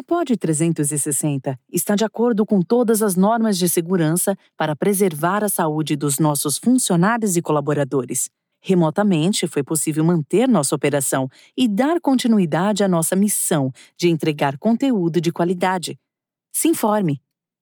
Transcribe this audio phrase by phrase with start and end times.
[0.00, 5.48] A POD 360 está de acordo com todas as normas de segurança para preservar a
[5.50, 8.30] saúde dos nossos funcionários e colaboradores.
[8.62, 15.20] Remotamente, foi possível manter nossa operação e dar continuidade à nossa missão de entregar conteúdo
[15.20, 15.98] de qualidade.
[16.50, 17.20] Se informe,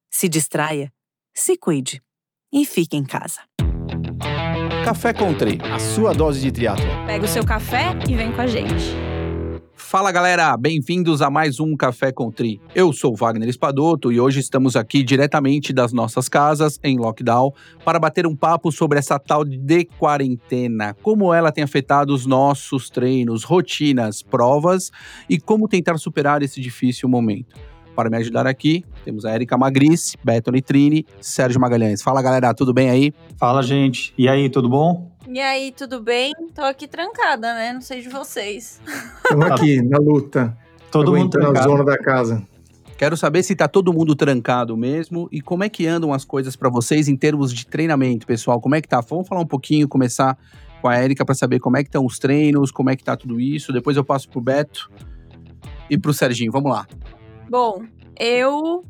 [0.08, 0.92] se distraia,
[1.34, 2.00] se cuide
[2.52, 3.40] e fique em casa.
[4.84, 6.86] Café Country, a sua dose de triatlo.
[7.04, 9.07] Pega o seu café e vem com a gente.
[9.88, 12.60] Fala galera, bem-vindos a mais um Café com Tri.
[12.74, 17.54] Eu sou Wagner Espadoto e hoje estamos aqui diretamente das nossas casas, em lockdown,
[17.86, 22.90] para bater um papo sobre essa tal de quarentena, como ela tem afetado os nossos
[22.90, 24.90] treinos, rotinas, provas
[25.26, 27.56] e como tentar superar esse difícil momento.
[27.96, 32.02] Para me ajudar aqui, temos a Erika Magris, Beto Nitrini, Sérgio Magalhães.
[32.02, 33.10] Fala galera, tudo bem aí?
[33.38, 35.16] Fala gente, e aí, tudo bom?
[35.30, 36.32] E aí, tudo bem?
[36.54, 37.74] Tô aqui trancada, né?
[37.74, 38.80] Não sei de vocês.
[39.22, 40.56] Estamos aqui, na luta.
[40.90, 41.68] Todo mundo na trancado.
[41.68, 42.42] zona da casa.
[42.96, 46.56] Quero saber se tá todo mundo trancado mesmo e como é que andam as coisas
[46.56, 48.58] para vocês em termos de treinamento, pessoal.
[48.58, 49.02] Como é que tá?
[49.02, 50.38] Vamos falar um pouquinho, começar
[50.80, 53.14] com a Erika para saber como é que estão os treinos, como é que tá
[53.14, 53.70] tudo isso.
[53.70, 54.90] Depois eu passo pro Beto
[55.90, 56.50] e pro Serginho.
[56.50, 56.86] Vamos lá.
[57.50, 57.84] Bom,
[58.18, 58.82] eu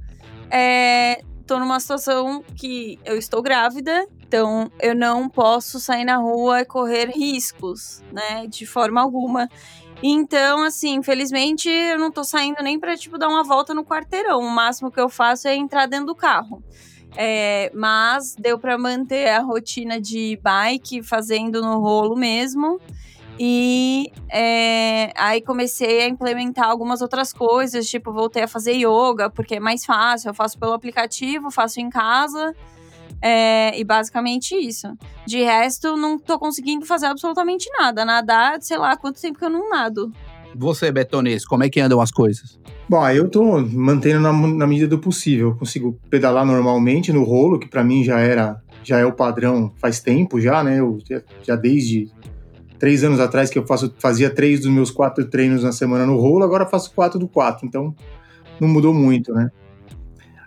[0.52, 6.60] é, tô numa situação que eu estou grávida, então eu não posso sair na rua
[6.60, 8.46] e correr riscos, né?
[8.46, 9.48] De forma alguma.
[10.02, 14.40] Então, assim, infelizmente eu não tô saindo nem pra, tipo, dar uma volta no quarteirão.
[14.40, 16.62] O máximo que eu faço é entrar dentro do carro.
[17.16, 22.78] É, mas deu para manter a rotina de bike fazendo no rolo mesmo.
[23.40, 29.54] E é, aí comecei a implementar algumas outras coisas, tipo, voltei a fazer yoga, porque
[29.54, 32.54] é mais fácil, eu faço pelo aplicativo, faço em casa.
[33.20, 34.88] É, e basicamente isso.
[35.26, 38.04] De resto, não tô conseguindo fazer absolutamente nada.
[38.04, 40.12] Nadar, sei lá, quanto tempo que eu não nado.
[40.54, 42.58] Você, Betonês, como é que andam as coisas?
[42.88, 45.48] Bom, aí eu tô mantendo na, na medida do possível.
[45.48, 49.72] Eu consigo pedalar normalmente no rolo, que para mim já era, já é o padrão
[49.76, 50.80] faz tempo já, né?
[50.80, 52.10] Eu já, já desde
[52.78, 56.16] três anos atrás que eu faço, fazia três dos meus quatro treinos na semana no
[56.16, 57.66] rolo, agora faço quatro do quatro.
[57.66, 57.94] Então
[58.58, 59.50] não mudou muito, né?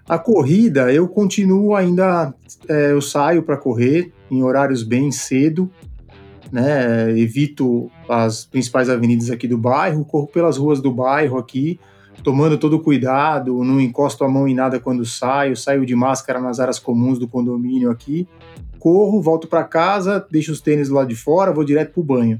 [0.07, 2.33] A corrida, eu continuo ainda,
[2.67, 5.69] é, eu saio para correr em horários bem cedo,
[6.51, 7.17] né?
[7.17, 11.79] Evito as principais avenidas aqui do bairro, corro pelas ruas do bairro aqui,
[12.23, 16.59] tomando todo cuidado, não encosto a mão em nada quando saio, saio de máscara nas
[16.59, 18.27] áreas comuns do condomínio aqui,
[18.79, 22.39] corro, volto para casa, deixo os tênis lá de fora, vou direto pro banho.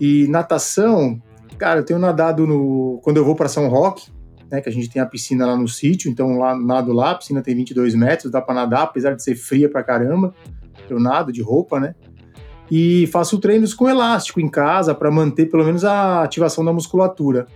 [0.00, 1.20] E natação,
[1.56, 4.10] cara, eu tenho nadado no quando eu vou para São Roque,
[4.50, 7.14] né, que a gente tem a piscina lá no sítio, então lá nado lá, a
[7.14, 10.34] piscina tem 22 metros, dá para nadar, apesar de ser fria pra caramba.
[10.88, 11.94] Eu nado de roupa, né?
[12.70, 17.46] E faço treinos com elástico em casa para manter pelo menos a ativação da musculatura.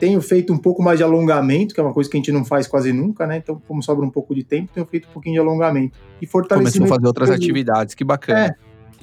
[0.00, 2.44] Tenho feito um pouco mais de alongamento, que é uma coisa que a gente não
[2.44, 3.36] faz quase nunca, né?
[3.38, 5.98] Então, como sobra um pouco de tempo, tenho feito um pouquinho de alongamento.
[6.20, 6.78] E fortalecimento.
[6.78, 8.46] Começou a fazer outras atividades, que bacana.
[8.46, 8.54] É,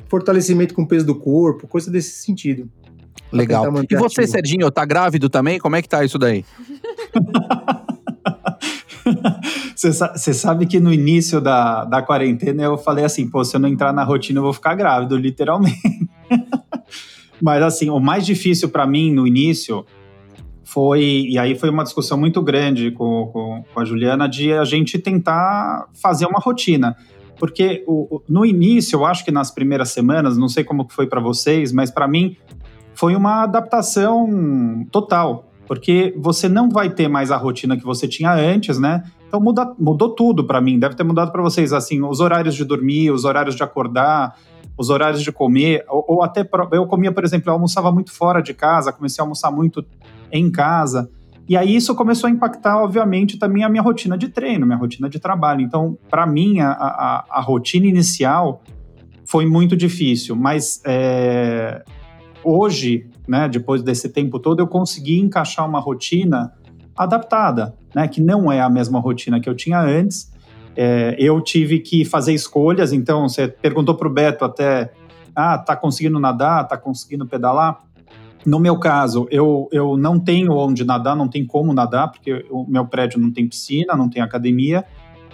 [0.08, 2.70] fortalecimento com o peso do corpo, coisa desse sentido.
[3.32, 3.66] Legal.
[3.90, 4.28] E você, ativo.
[4.28, 5.58] Serginho, tá grávido também?
[5.58, 6.44] Como é que tá isso daí?
[9.76, 13.56] Você sa- você sabe que no início da, da quarentena eu falei assim, pô, se
[13.56, 16.08] eu não entrar na rotina eu vou ficar grávido, literalmente.
[17.42, 19.84] Mas assim, o mais difícil para mim no início
[20.64, 24.64] foi, e aí foi uma discussão muito grande com, com, com a Juliana, de a
[24.64, 26.96] gente tentar fazer uma rotina.
[27.38, 31.20] Porque o, no início, eu acho que nas primeiras semanas, não sei como foi para
[31.20, 32.38] vocês, mas para mim
[32.94, 35.51] foi uma adaptação total.
[35.72, 39.06] Porque você não vai ter mais a rotina que você tinha antes, né?
[39.26, 40.78] Então muda, mudou tudo para mim.
[40.78, 44.36] Deve ter mudado para vocês, assim, os horários de dormir, os horários de acordar,
[44.78, 48.42] os horários de comer, ou, ou até eu comia, por exemplo, eu almoçava muito fora
[48.42, 49.82] de casa, comecei a almoçar muito
[50.30, 51.10] em casa.
[51.48, 55.08] E aí isso começou a impactar, obviamente, também a minha rotina de treino, minha rotina
[55.08, 55.62] de trabalho.
[55.62, 58.62] Então, para mim, a, a, a rotina inicial
[59.24, 61.82] foi muito difícil, mas é,
[62.44, 66.54] hoje, né, depois desse tempo todo, eu consegui encaixar uma rotina
[66.98, 70.32] adaptada, né, que não é a mesma rotina que eu tinha antes.
[70.76, 74.92] É, eu tive que fazer escolhas, então você perguntou para o Beto até,
[75.36, 77.82] ah, tá conseguindo nadar, tá conseguindo pedalar?
[78.46, 82.66] No meu caso, eu, eu não tenho onde nadar, não tem como nadar, porque o
[82.68, 84.84] meu prédio não tem piscina, não tem academia,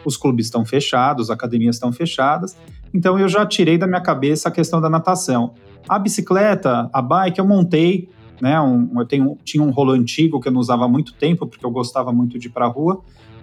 [0.03, 2.57] os clubes estão fechados, as academias estão fechadas,
[2.93, 5.53] então eu já tirei da minha cabeça a questão da natação.
[5.87, 8.09] A bicicleta, a bike, eu montei,
[8.41, 8.59] né?
[8.59, 11.65] Um, eu tenho, tinha um rolo antigo que eu não usava há muito tempo, porque
[11.65, 13.01] eu gostava muito de ir para a rua,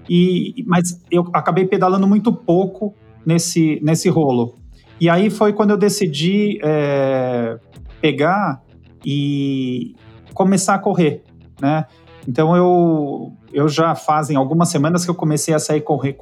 [0.09, 2.95] e, mas eu acabei pedalando muito pouco
[3.25, 4.57] nesse, nesse rolo.
[5.01, 7.59] E aí foi quando eu decidi é,
[8.01, 8.63] pegar
[9.05, 9.95] e
[10.33, 11.23] começar a correr,
[11.61, 11.87] né?
[12.27, 16.17] Então eu, eu já fazem algumas semanas que eu comecei a sair correr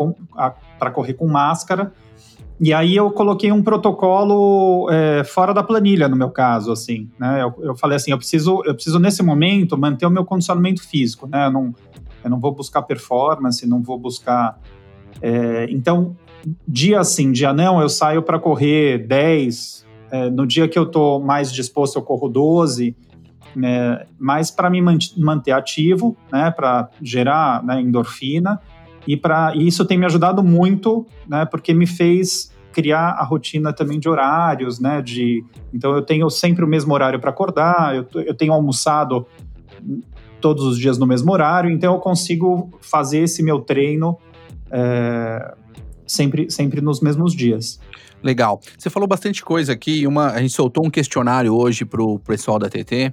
[0.79, 1.93] para correr com máscara.
[2.61, 7.43] E aí eu coloquei um protocolo é, fora da planilha, no meu caso, assim, né?
[7.43, 11.27] Eu, eu, falei assim, eu preciso, eu preciso nesse momento manter o meu condicionamento físico,
[11.27, 11.47] né?
[11.47, 11.75] Eu não,
[12.23, 14.59] eu não vou buscar performance, não vou buscar.
[15.21, 16.17] É, então,
[16.67, 19.85] dia sim, dia não, eu saio para correr 10.
[20.11, 22.95] É, no dia que eu estou mais disposto, eu corro 12
[23.55, 24.81] né, mas para me
[25.17, 28.61] manter ativo, né, para gerar né, endorfina
[29.07, 33.99] e para isso tem me ajudado muito, né, porque me fez criar a rotina também
[33.99, 38.35] de horários, né, de então eu tenho sempre o mesmo horário para acordar, eu, eu
[38.35, 39.27] tenho almoçado
[40.41, 44.19] todos os dias no mesmo horário, então eu consigo fazer esse meu treino
[44.71, 45.55] é,
[46.07, 47.81] sempre, sempre nos mesmos dias.
[48.23, 48.61] Legal.
[48.79, 50.07] Você falou bastante coisa aqui.
[50.07, 53.13] Uma, a gente soltou um questionário hoje para o pessoal da TT.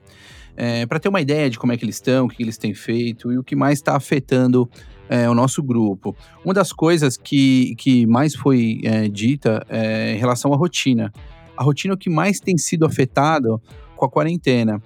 [0.56, 2.74] É, para ter uma ideia de como é que eles estão, o que eles têm
[2.74, 4.70] feito e o que mais está afetando
[5.10, 6.16] é, o nosso grupo.
[6.46, 11.12] Uma das coisas que, que mais foi é, dita é em relação à rotina.
[11.58, 13.62] A rotina é o que mais tem sido afetado
[13.96, 14.82] com a quarentena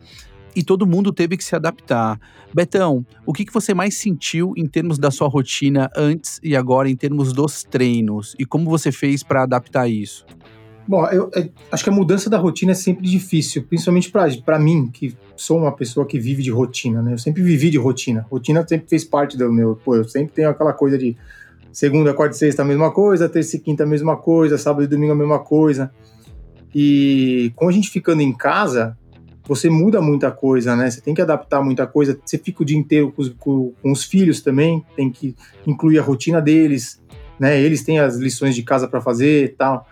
[0.55, 2.19] e todo mundo teve que se adaptar.
[2.53, 6.89] Betão, o que, que você mais sentiu em termos da sua rotina antes e agora
[6.89, 8.35] em termos dos treinos?
[8.39, 10.25] E como você fez para adaptar isso?
[10.87, 14.89] Bom, eu, eu, acho que a mudança da rotina é sempre difícil, principalmente para mim,
[14.91, 17.13] que sou uma pessoa que vive de rotina, né?
[17.13, 18.25] Eu sempre vivi de rotina.
[18.29, 19.75] Rotina sempre fez parte do meu.
[19.77, 21.15] Pô, eu sempre tenho aquela coisa de
[21.71, 24.87] segunda, quarta e sexta a mesma coisa, terça e quinta a mesma coisa, sábado e
[24.87, 25.89] domingo a mesma coisa.
[26.75, 28.97] E com a gente ficando em casa,
[29.45, 30.89] você muda muita coisa, né?
[30.89, 32.17] Você tem que adaptar muita coisa.
[32.25, 35.35] Você fica o dia inteiro com os, com, com os filhos também, tem que
[35.65, 37.01] incluir a rotina deles,
[37.39, 37.59] né?
[37.61, 39.87] Eles têm as lições de casa para fazer e tal.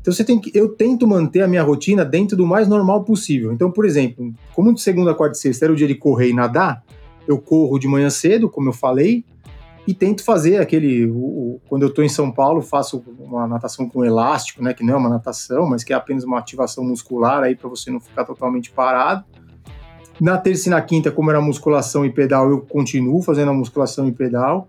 [0.00, 3.52] Então você tem que, eu tento manter a minha rotina dentro do mais normal possível.
[3.52, 6.34] Então, por exemplo, como de segunda, quarta e sexta era o dia de correr e
[6.34, 6.82] nadar,
[7.28, 9.24] eu corro de manhã cedo, como eu falei,
[9.86, 11.06] e tento fazer aquele.
[11.06, 14.72] O, o, quando eu estou em São Paulo, faço uma natação com elástico, né?
[14.72, 17.90] Que não é uma natação, mas que é apenas uma ativação muscular aí para você
[17.90, 19.24] não ficar totalmente parado.
[20.20, 24.06] Na terça e na quinta, como era musculação e pedal, eu continuo fazendo a musculação
[24.06, 24.68] e pedal.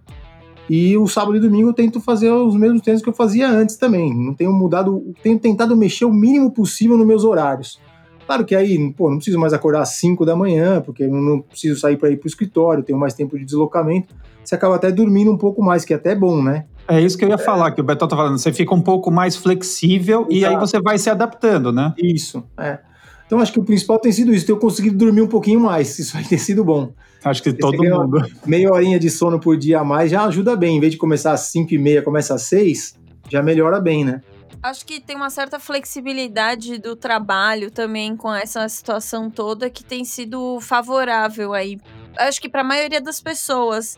[0.69, 3.75] E o sábado e domingo eu tento fazer os mesmos treinos que eu fazia antes
[3.75, 4.13] também.
[4.13, 7.79] Não tenho mudado, tenho tentado mexer o mínimo possível nos meus horários.
[8.25, 11.79] Claro que aí, pô, não preciso mais acordar às 5 da manhã, porque não preciso
[11.79, 14.15] sair para ir para o escritório, tenho mais tempo de deslocamento.
[14.43, 16.65] Você acaba até dormindo um pouco mais, que é até bom, né?
[16.87, 17.37] É isso que eu ia é.
[17.37, 18.37] falar, que o Betão tá falando.
[18.37, 20.33] Você fica um pouco mais flexível Exato.
[20.33, 21.93] e aí você vai se adaptando, né?
[21.97, 22.79] Isso, é.
[23.25, 25.97] Então acho que o principal tem sido isso, ter conseguido dormir um pouquinho mais.
[25.99, 26.91] Isso aí tem sido bom.
[27.23, 28.25] Acho que todo mundo.
[28.45, 30.77] Meia horinha de sono por dia a mais já ajuda bem.
[30.77, 32.95] Em vez de começar às 5 e meia, começa às 6,
[33.29, 34.21] já melhora bem, né?
[34.63, 40.05] Acho que tem uma certa flexibilidade do trabalho também com essa situação toda que tem
[40.05, 41.79] sido favorável aí.
[42.17, 43.97] Acho que para a maioria das pessoas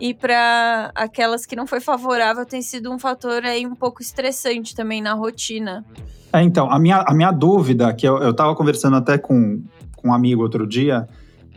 [0.00, 4.74] e para aquelas que não foi favorável tem sido um fator aí um pouco estressante
[4.74, 5.84] também na rotina.
[6.32, 9.62] É, então, a minha, a minha dúvida, que eu, eu tava conversando até com,
[9.96, 11.06] com um amigo outro dia,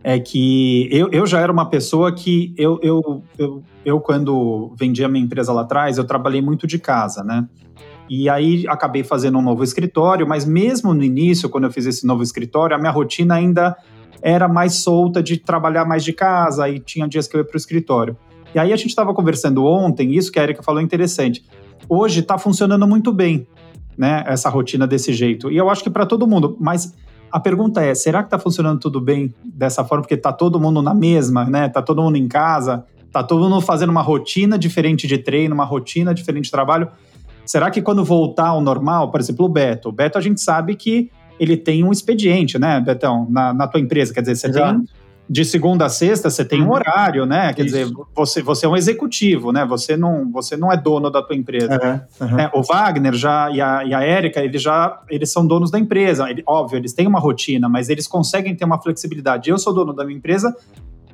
[0.04, 5.04] é que eu, eu já era uma pessoa que eu, eu, eu, eu, quando vendi
[5.04, 7.48] a minha empresa lá atrás, eu trabalhei muito de casa, né?
[8.10, 12.06] E aí acabei fazendo um novo escritório, mas mesmo no início, quando eu fiz esse
[12.06, 13.78] novo escritório, a minha rotina ainda
[14.22, 17.56] era mais solta de trabalhar mais de casa, e tinha dias que eu ia para
[17.56, 18.18] o escritório.
[18.54, 21.46] E aí a gente estava conversando ontem, isso que a Erika falou é interessante.
[21.88, 23.48] Hoje está funcionando muito bem,
[23.98, 25.50] né, essa rotina desse jeito.
[25.50, 26.94] E eu acho que para todo mundo, mas
[27.34, 30.04] a pergunta é, será que está funcionando tudo bem dessa forma?
[30.04, 31.66] Porque está todo mundo na mesma, né?
[31.66, 35.66] Está todo mundo em casa, está todo mundo fazendo uma rotina diferente de treino, uma
[35.66, 36.88] rotina diferente de trabalho.
[37.44, 40.76] Será que quando voltar ao normal, por exemplo, o Beto, o Beto a gente sabe
[40.76, 41.10] que
[41.40, 44.80] ele tem um expediente, né, Betão, na, na tua empresa, quer dizer, você Exato.
[44.80, 44.88] tem
[45.30, 46.74] de segunda a sexta você tem um uhum.
[46.74, 47.54] horário, né?
[47.54, 47.76] Quer Isso.
[47.76, 49.66] dizer, você, você é um executivo, né?
[49.66, 52.08] Você não, você não é dono da tua empresa.
[52.20, 52.40] Uhum, uhum.
[52.40, 55.80] É, o Wagner já e a, e a Érica, eles já eles são donos da
[55.80, 56.30] empresa.
[56.30, 59.50] Ele, óbvio, eles têm uma rotina, mas eles conseguem ter uma flexibilidade.
[59.50, 60.56] Eu sou dono da minha empresa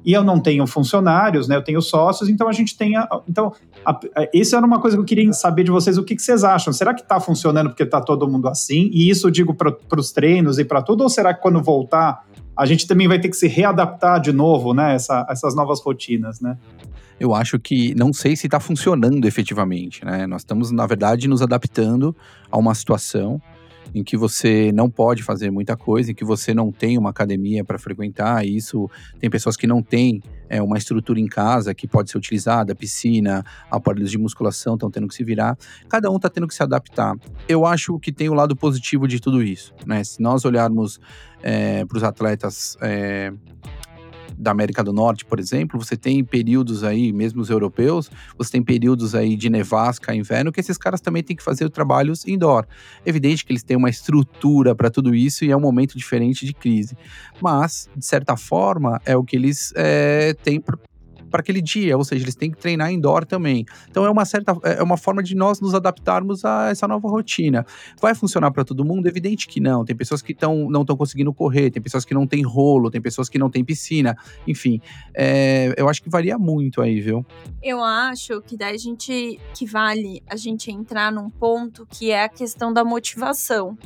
[0.04, 1.56] e eu não tenho funcionários, né?
[1.56, 2.96] Eu tenho sócios, então a gente tem.
[2.96, 3.54] A, então,
[3.86, 4.00] a,
[4.34, 5.98] isso era uma coisa que eu queria saber de vocês.
[5.98, 6.72] O que, que vocês acham?
[6.74, 8.90] Será que está funcionando porque está todo mundo assim?
[8.94, 11.02] E isso eu digo para os treinos e para tudo?
[11.02, 12.26] Ou será que quando voltar
[12.60, 14.94] a gente também vai ter que se readaptar de novo, né?
[14.94, 16.58] Essa, essas novas rotinas, né?
[17.18, 20.28] Eu acho que não sei se está funcionando efetivamente, né?
[20.28, 22.14] Nós estamos, na verdade, nos adaptando
[22.52, 23.42] a uma situação
[23.94, 27.64] em que você não pode fazer muita coisa, em que você não tem uma academia
[27.64, 31.88] para frequentar, e isso tem pessoas que não têm é, uma estrutura em casa que
[31.88, 35.58] pode ser utilizada, piscina, aparelhos de musculação estão tendo que se virar.
[35.88, 37.16] Cada um está tendo que se adaptar.
[37.48, 40.04] Eu acho que tem o lado positivo de tudo isso, né?
[40.04, 41.00] Se nós olharmos
[41.42, 43.32] é, para os atletas é,
[44.40, 48.64] da América do Norte, por exemplo, você tem períodos aí, mesmo os europeus, você tem
[48.64, 52.66] períodos aí de nevasca, inverno, que esses caras também têm que fazer trabalhos indoor.
[53.06, 56.54] Evidente que eles têm uma estrutura para tudo isso e é um momento diferente de
[56.54, 56.98] crise.
[57.42, 60.62] Mas, de certa forma, é o que eles é, têm
[61.30, 63.66] para aquele dia, ou seja, eles têm que treinar indoor também.
[63.90, 67.66] Então é uma certa é uma forma de nós nos adaptarmos a essa nova rotina.
[68.02, 69.08] Vai funcionar para todo mundo?
[69.08, 69.86] Evidente que não.
[69.86, 73.02] Tem pessoas que tão, não estão conseguindo correr, tem pessoas que não têm rolo, tem
[73.02, 74.18] pessoas que não têm piscina,
[74.48, 74.82] enfim.
[75.16, 77.26] É, eu acho que varia muito aí, viu?
[77.62, 82.24] Eu acho que daí a gente que vale a gente entrar num ponto que é
[82.24, 83.78] a questão da motivação.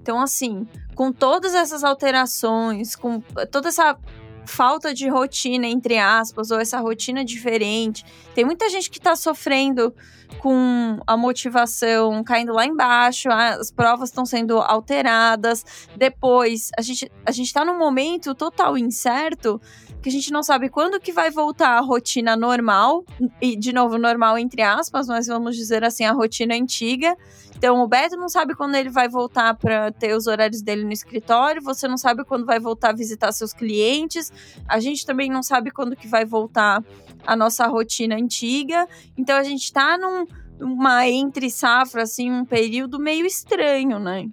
[0.00, 3.20] Então, assim, com todas essas alterações, com
[3.50, 3.96] toda essa
[4.44, 8.04] falta de rotina, entre aspas, ou essa rotina diferente.
[8.34, 9.94] Tem muita gente que está sofrendo
[10.38, 15.64] com a motivação caindo lá embaixo, as provas estão sendo alteradas.
[15.96, 19.60] Depois, a gente a gente está num momento total incerto
[20.02, 23.04] que a gente não sabe quando que vai voltar a rotina normal,
[23.40, 27.16] e de novo normal entre aspas, mas vamos dizer assim, a rotina antiga.
[27.56, 30.92] Então o Beto não sabe quando ele vai voltar para ter os horários dele no
[30.92, 34.32] escritório, você não sabe quando vai voltar a visitar seus clientes.
[34.68, 36.82] A gente também não sabe quando que vai voltar
[37.24, 38.88] a nossa rotina antiga.
[39.16, 40.26] Então a gente está num
[40.60, 44.28] uma entre safra assim, um período meio estranho, né?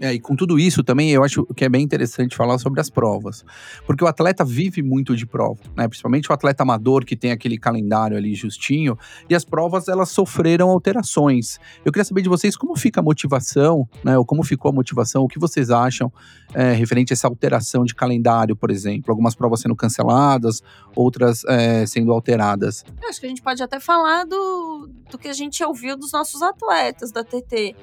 [0.00, 2.90] É, e com tudo isso também eu acho que é bem interessante falar sobre as
[2.90, 3.44] provas.
[3.86, 5.88] Porque o atleta vive muito de prova, né?
[5.88, 8.98] Principalmente o atleta amador que tem aquele calendário ali justinho.
[9.28, 11.58] E as provas elas sofreram alterações.
[11.84, 14.18] Eu queria saber de vocês como fica a motivação, né?
[14.18, 16.12] Ou como ficou a motivação, o que vocês acham
[16.54, 19.10] é, referente a essa alteração de calendário, por exemplo.
[19.10, 20.62] Algumas provas sendo canceladas,
[20.94, 22.84] outras é, sendo alteradas.
[23.02, 26.12] Eu acho que a gente pode até falar do, do que a gente ouviu dos
[26.12, 27.74] nossos atletas da TT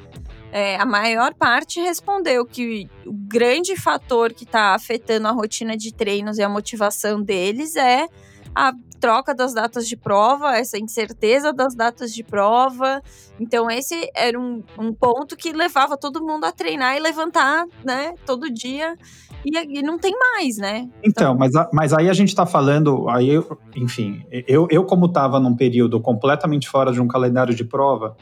[0.54, 5.92] é, a maior parte respondeu que o grande fator que está afetando a rotina de
[5.92, 8.06] treinos e a motivação deles é
[8.54, 13.02] a troca das datas de prova, essa incerteza das datas de prova.
[13.40, 18.14] Então, esse era um, um ponto que levava todo mundo a treinar e levantar, né,
[18.24, 18.96] todo dia.
[19.44, 20.88] E, e não tem mais, né?
[21.04, 23.32] Então, então mas, mas aí a gente está falando, aí,
[23.76, 28.16] enfim, eu, eu como estava num período completamente fora de um calendário de prova,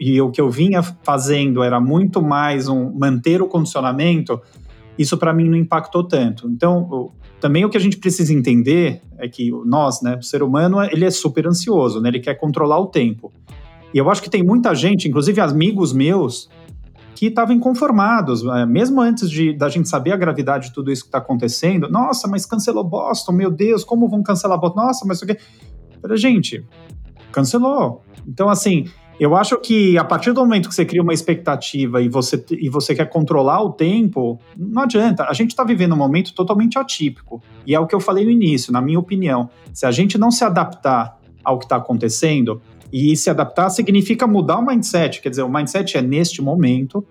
[0.00, 4.40] e o que eu vinha fazendo era muito mais um manter o condicionamento,
[4.98, 6.48] isso para mim não impactou tanto.
[6.48, 10.82] Então, também o que a gente precisa entender é que nós, né, o ser humano,
[10.82, 13.32] ele é super ansioso, né, ele quer controlar o tempo.
[13.92, 16.48] E eu acho que tem muita gente, inclusive amigos meus,
[17.14, 21.02] que estavam inconformados, é, mesmo antes de da gente saber a gravidade de tudo isso
[21.02, 21.88] que está acontecendo.
[21.88, 24.80] Nossa, mas cancelou Boston, meu Deus, como vão cancelar Boston?
[24.82, 25.38] Nossa, mas o que?
[26.14, 26.64] Gente,
[27.32, 28.02] cancelou.
[28.28, 28.84] Então, assim,
[29.18, 32.68] eu acho que a partir do momento que você cria uma expectativa e você, e
[32.68, 35.24] você quer controlar o tempo, não adianta.
[35.24, 37.42] A gente está vivendo um momento totalmente atípico.
[37.66, 39.48] E é o que eu falei no início, na minha opinião.
[39.72, 42.60] Se a gente não se adaptar ao que está acontecendo,
[42.92, 45.20] e se adaptar significa mudar o mindset.
[45.20, 47.04] Quer dizer, o mindset é neste momento,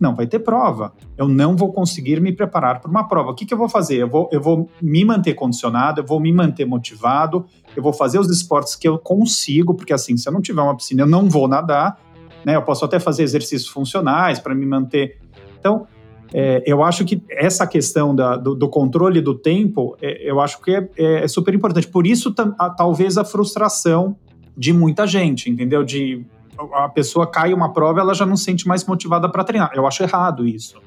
[0.00, 0.92] não vai ter prova.
[1.16, 3.30] Eu não vou conseguir me preparar para uma prova.
[3.30, 3.96] O que, que eu vou fazer?
[3.96, 7.44] Eu vou, eu vou me manter condicionado, eu vou me manter motivado,
[7.76, 10.76] eu vou fazer os esportes que eu consigo, porque assim, se eu não tiver uma
[10.76, 11.98] piscina, eu não vou nadar,
[12.44, 12.56] né?
[12.56, 15.18] Eu posso até fazer exercícios funcionais para me manter.
[15.58, 15.86] Então,
[16.32, 20.60] é, eu acho que essa questão da, do, do, controle do tempo, é, eu acho
[20.60, 21.88] que é, é, é super importante.
[21.88, 24.16] Por isso, a, talvez a frustração
[24.56, 25.82] de muita gente, entendeu?
[25.84, 26.24] De
[26.74, 29.70] a pessoa cai uma prova, ela já não se sente mais motivada para treinar.
[29.74, 30.80] Eu acho errado isso,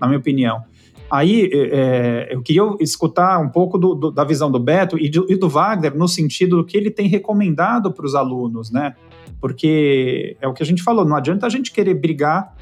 [0.00, 0.62] na minha opinião.
[1.10, 5.26] Aí é, eu queria escutar um pouco do, do, da visão do Beto e do,
[5.28, 8.94] e do Wagner no sentido do que ele tem recomendado para os alunos, né?
[9.40, 12.54] Porque é o que a gente falou, não adianta a gente querer brigar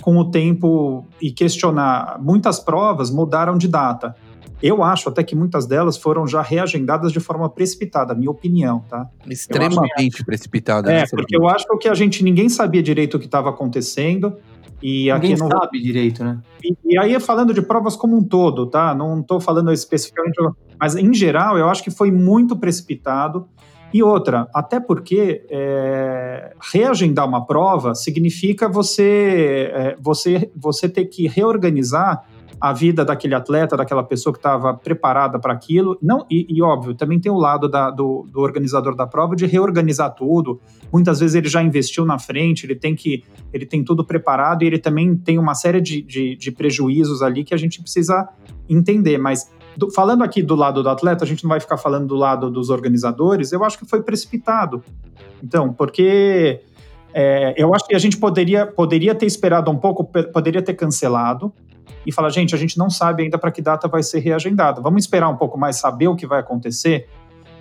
[0.00, 2.18] com o tempo e questionar.
[2.20, 4.14] Muitas provas mudaram de data.
[4.62, 9.08] Eu acho até que muitas delas foram já reagendadas de forma precipitada, minha opinião, tá?
[9.28, 10.92] Extremamente precipitada.
[10.92, 14.36] É, porque eu acho que a gente ninguém sabia direito o que estava acontecendo.
[14.82, 16.38] E Ninguém aqui não sabe direito, né?
[16.62, 18.94] E, e, aí falando de provas como um todo, tá?
[18.94, 20.36] Não estou falando especificamente,
[20.78, 23.48] mas em geral eu acho que foi muito precipitado.
[23.92, 31.26] E outra, até porque é, reagendar uma prova significa você, é, você, você ter que
[31.26, 32.24] reorganizar
[32.60, 35.96] a vida daquele atleta, daquela pessoa que estava preparada para aquilo.
[36.02, 39.46] Não, e, e, óbvio, também tem o lado da, do, do, organizador da prova de
[39.46, 40.60] reorganizar tudo.
[40.92, 43.22] Muitas vezes ele já investiu na frente, ele tem que
[43.52, 47.44] ele tem tudo preparado e ele também tem uma série de, de, de prejuízos ali
[47.44, 48.28] que a gente precisa
[48.68, 49.18] entender.
[49.18, 52.16] Mas do, falando aqui do lado do atleta, a gente não vai ficar falando do
[52.16, 54.82] lado dos organizadores, eu acho que foi precipitado.
[55.42, 56.60] Então, porque
[57.14, 61.52] é, eu acho que a gente poderia, poderia ter esperado um pouco, poderia ter cancelado,
[62.06, 64.80] e fala, gente, a gente não sabe ainda para que data vai ser reagendada.
[64.80, 67.08] Vamos esperar um pouco mais, saber o que vai acontecer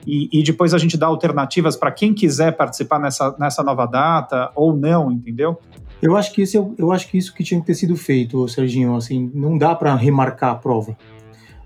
[0.07, 4.49] e, e depois a gente dá alternativas para quem quiser participar nessa, nessa nova data
[4.55, 5.59] ou não, entendeu?
[6.01, 8.95] Eu acho que isso eu acho que isso que tinha que ter sido feito, Serginho.
[8.95, 10.97] Assim, não dá para remarcar a prova.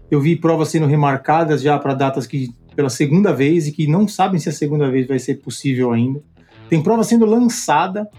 [0.10, 4.08] Eu vi provas sendo remarcadas já para datas que pela segunda vez e que não
[4.08, 6.20] sabem se a segunda vez vai ser possível ainda.
[6.68, 8.10] Tem prova sendo lançada,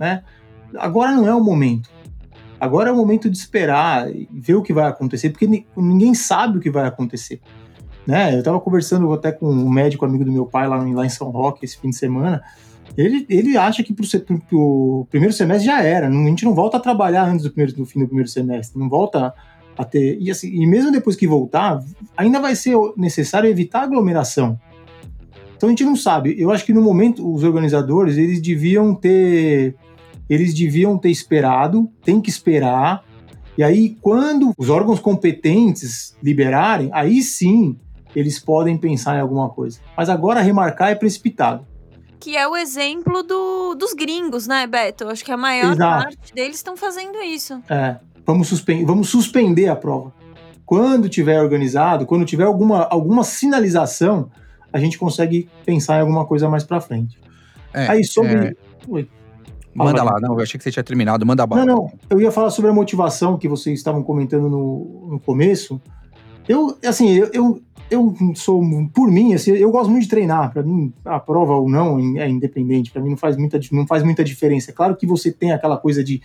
[0.00, 0.24] né?
[0.76, 1.88] Agora não é o momento.
[2.60, 6.58] Agora é o momento de esperar e ver o que vai acontecer, porque ninguém sabe
[6.58, 7.40] o que vai acontecer.
[8.06, 8.34] Né?
[8.34, 11.30] Eu estava conversando até com um médico amigo do meu pai lá, lá em São
[11.30, 12.42] Roque esse fim de semana.
[12.96, 14.04] Ele, ele acha que para
[14.52, 16.06] o primeiro semestre já era.
[16.08, 18.78] a gente não volta a trabalhar antes do, primeiro, do fim do primeiro semestre.
[18.78, 19.34] Não volta
[19.76, 20.18] a ter.
[20.20, 21.82] E, assim, e mesmo depois que voltar,
[22.16, 24.58] ainda vai ser necessário evitar aglomeração.
[25.56, 26.34] Então a gente não sabe.
[26.38, 29.74] Eu acho que no momento os organizadores eles deviam ter
[30.28, 33.04] eles deviam ter esperado, tem que esperar.
[33.56, 37.78] E aí quando os órgãos competentes liberarem, aí sim
[38.14, 39.80] eles podem pensar em alguma coisa.
[39.96, 41.66] Mas agora remarcar é precipitado.
[42.20, 45.08] Que é o exemplo do, dos gringos, né, Beto?
[45.08, 46.04] Acho que a maior Exato.
[46.04, 47.60] parte deles estão fazendo isso.
[47.68, 47.96] É.
[48.24, 50.12] Vamos, suspen vamos suspender a prova.
[50.64, 54.30] Quando tiver organizado, quando tiver alguma, alguma sinalização,
[54.72, 57.18] a gente consegue pensar em alguma coisa mais para frente.
[57.72, 58.48] É, Aí sobre.
[58.48, 58.54] É...
[59.74, 61.64] Manda lá, não, eu achei que você tinha terminado, manda bala.
[61.64, 65.80] Não, não, eu ia falar sobre a motivação que vocês estavam comentando no, no começo.
[66.48, 68.62] Eu, assim, eu, eu, eu sou,
[68.92, 70.52] por mim, assim, eu gosto muito de treinar.
[70.52, 72.90] Para mim, a prova ou não é independente.
[72.90, 74.70] Para mim, não faz, muita, não faz muita diferença.
[74.70, 76.20] É claro que você tem aquela coisa de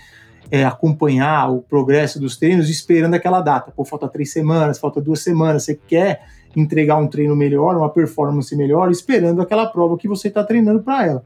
[0.51, 3.72] é, acompanhar o progresso dos treinos esperando aquela data.
[3.72, 5.63] Pô, falta três semanas, falta duas semanas.
[5.63, 6.22] Você quer
[6.56, 11.06] entregar um treino melhor, uma performance melhor, esperando aquela prova que você está treinando para
[11.06, 11.25] ela.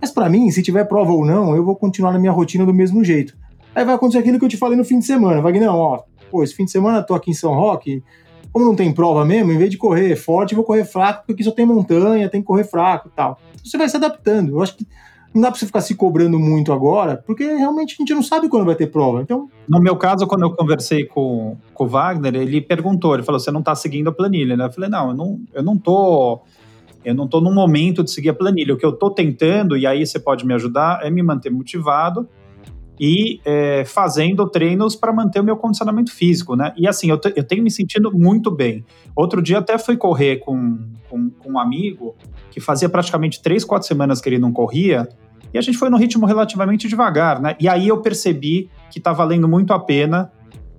[0.00, 2.72] Mas para mim, se tiver prova ou não, eu vou continuar na minha rotina do
[2.72, 3.36] mesmo jeito.
[3.74, 5.40] Aí vai acontecer aquilo que eu te falei no fim de semana.
[5.40, 8.02] Não, ó, pô, esse fim de semana eu tô aqui em São Roque,
[8.52, 11.32] como não tem prova mesmo, em vez de correr forte, eu vou correr fraco, porque
[11.32, 13.38] aqui só tem montanha, tem que correr fraco e tal.
[13.62, 14.52] Você vai se adaptando.
[14.52, 14.86] Eu acho que
[15.34, 18.48] não dá pra você ficar se cobrando muito agora, porque realmente a gente não sabe
[18.48, 19.20] quando vai ter prova.
[19.20, 19.48] Então.
[19.68, 23.50] No meu caso, quando eu conversei com, com o Wagner, ele perguntou, ele falou: você
[23.50, 24.64] não tá seguindo a planilha, né?
[24.64, 26.40] Eu falei, não, eu não, eu não tô.
[27.08, 28.74] Eu não estou no momento de seguir a planilha.
[28.74, 32.28] O que eu estou tentando, e aí você pode me ajudar, é me manter motivado
[33.00, 36.74] e é, fazendo treinos para manter o meu condicionamento físico, né?
[36.76, 38.84] E assim, eu, eu, tenho me sentindo muito bem.
[39.16, 42.14] Outro dia até fui correr com, com, com, um amigo
[42.50, 45.08] que fazia praticamente três, quatro semanas que ele não corria,
[45.54, 47.56] e a gente foi no ritmo relativamente devagar, né?
[47.58, 50.30] E aí eu percebi que está valendo muito a pena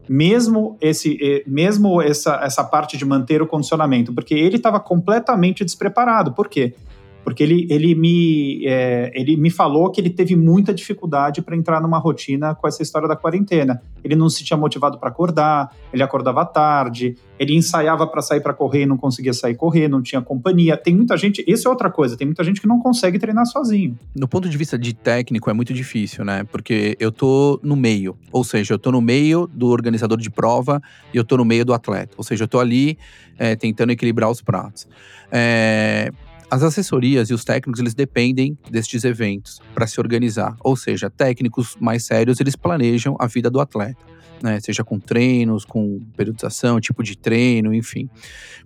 [0.10, 6.34] mesmo esse mesmo essa, essa parte de manter o condicionamento, porque ele estava completamente despreparado.
[6.34, 6.74] Por quê?
[7.23, 11.82] Porque ele, ele, me, é, ele me falou que ele teve muita dificuldade para entrar
[11.82, 13.82] numa rotina com essa história da quarentena.
[14.03, 18.53] Ele não se tinha motivado para acordar, ele acordava tarde, ele ensaiava para sair para
[18.53, 20.77] correr e não conseguia sair correr, não tinha companhia.
[20.77, 23.97] Tem muita gente, isso é outra coisa, tem muita gente que não consegue treinar sozinho.
[24.15, 26.43] No ponto de vista de técnico é muito difícil, né?
[26.51, 30.82] Porque eu tô no meio, ou seja, eu tô no meio do organizador de prova
[31.13, 32.97] e eu tô no meio do atleta, ou seja, eu tô ali
[33.38, 34.88] é, tentando equilibrar os pratos.
[35.32, 36.12] É,
[36.49, 40.55] as assessorias e os técnicos, eles dependem destes eventos para se organizar.
[40.62, 44.19] Ou seja, técnicos mais sérios, eles planejam a vida do atleta.
[44.41, 48.09] Né, seja com treinos, com periodização, tipo de treino, enfim.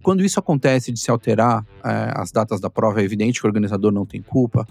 [0.03, 3.49] Quando isso acontece de se alterar é, as datas da prova, é evidente que o
[3.49, 4.67] organizador não tem culpa,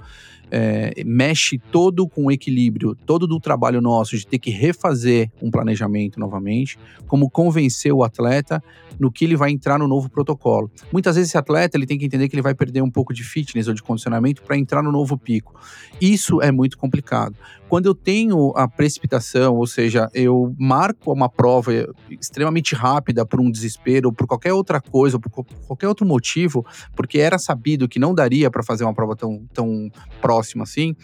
[0.54, 5.50] é, mexe todo com o equilíbrio, todo do trabalho nosso de ter que refazer um
[5.50, 8.62] planejamento novamente, como convencer o atleta
[9.00, 10.70] no que ele vai entrar no novo protocolo.
[10.92, 13.24] Muitas vezes esse atleta ele tem que entender que ele vai perder um pouco de
[13.24, 15.58] fitness ou de condicionamento para entrar no novo pico.
[15.98, 17.34] Isso é muito complicado.
[17.66, 21.72] Quando eu tenho a precipitação, ou seja, eu marco uma prova
[22.10, 27.18] extremamente rápida por um desespero ou por qualquer outra coisa, por qualquer outro motivo, porque
[27.18, 30.94] era sabido que não daria para fazer uma prova tão, tão próxima próximo assim,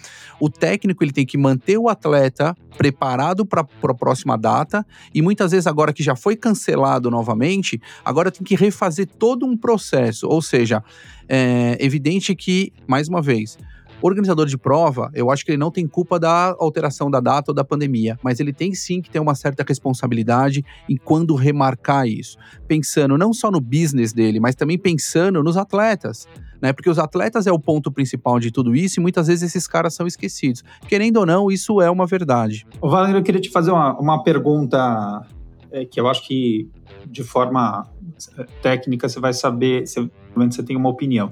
[0.41, 5.53] o técnico ele tem que manter o atleta preparado para a próxima data e muitas
[5.53, 10.43] vezes agora que já foi cancelado novamente, agora tem que refazer todo um processo, ou
[10.43, 10.83] seja,
[11.29, 13.57] é evidente que mais uma vez
[14.01, 17.55] organizador de prova, eu acho que ele não tem culpa da alteração da data ou
[17.55, 22.37] da pandemia, mas ele tem sim que ter uma certa responsabilidade em quando remarcar isso.
[22.67, 26.27] Pensando não só no business dele, mas também pensando nos atletas.
[26.61, 26.73] Né?
[26.73, 29.95] Porque os atletas é o ponto principal de tudo isso e muitas vezes esses caras
[29.95, 30.65] são esquecidos.
[30.89, 32.67] Querendo ou não, isso é uma verdade.
[32.81, 35.25] O Wagner, eu queria te fazer uma, uma pergunta
[35.71, 36.69] é, que eu acho que
[37.07, 37.89] de forma
[38.37, 41.31] é, técnica você vai saber, você, você tem uma opinião.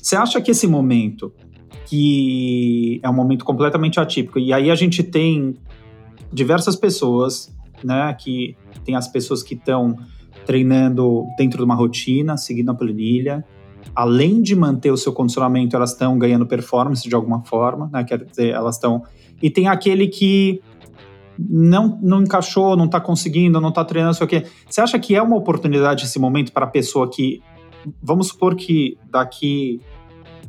[0.00, 1.32] Você acha que esse momento
[1.86, 4.38] que é um momento completamente atípico.
[4.38, 5.56] E aí a gente tem
[6.32, 7.52] diversas pessoas
[7.84, 8.14] né?
[8.14, 9.96] Que tem as pessoas que estão
[10.46, 13.44] treinando dentro de uma rotina, seguindo a planilha.
[13.94, 18.04] Além de manter o seu condicionamento, elas estão ganhando performance de alguma forma, né?
[18.04, 19.02] Quer dizer, elas estão.
[19.42, 20.62] E tem aquele que
[21.38, 24.44] não, não encaixou, não está conseguindo, não está treinando, sei o quê.
[24.68, 27.42] Você acha que é uma oportunidade esse momento para a pessoa que.
[28.00, 29.80] Vamos supor que daqui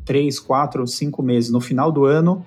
[0.05, 2.45] três, quatro, cinco meses, no final do ano,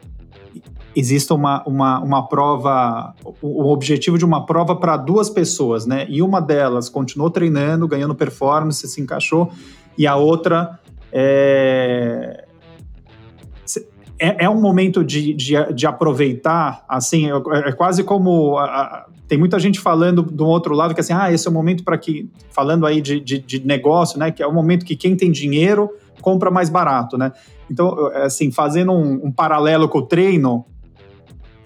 [0.95, 6.07] exista uma, uma, uma prova, o objetivo de uma prova para duas pessoas, né?
[6.09, 9.51] E uma delas continuou treinando, ganhando performance, se encaixou,
[9.99, 10.79] e a outra
[11.13, 12.47] é,
[14.19, 18.57] é, é um momento de, de, de, aproveitar, assim, é, é quase como.
[18.57, 21.55] A, a, tem muita gente falando do outro lado que assim, ah, esse é o
[21.55, 22.31] momento para que.
[22.51, 24.31] Falando aí de, de, de, negócio, né?
[24.31, 25.91] Que é o momento que quem tem dinheiro
[26.21, 27.33] compra mais barato, né?
[27.71, 30.65] Então, é, assim, fazendo um, um paralelo com o treino,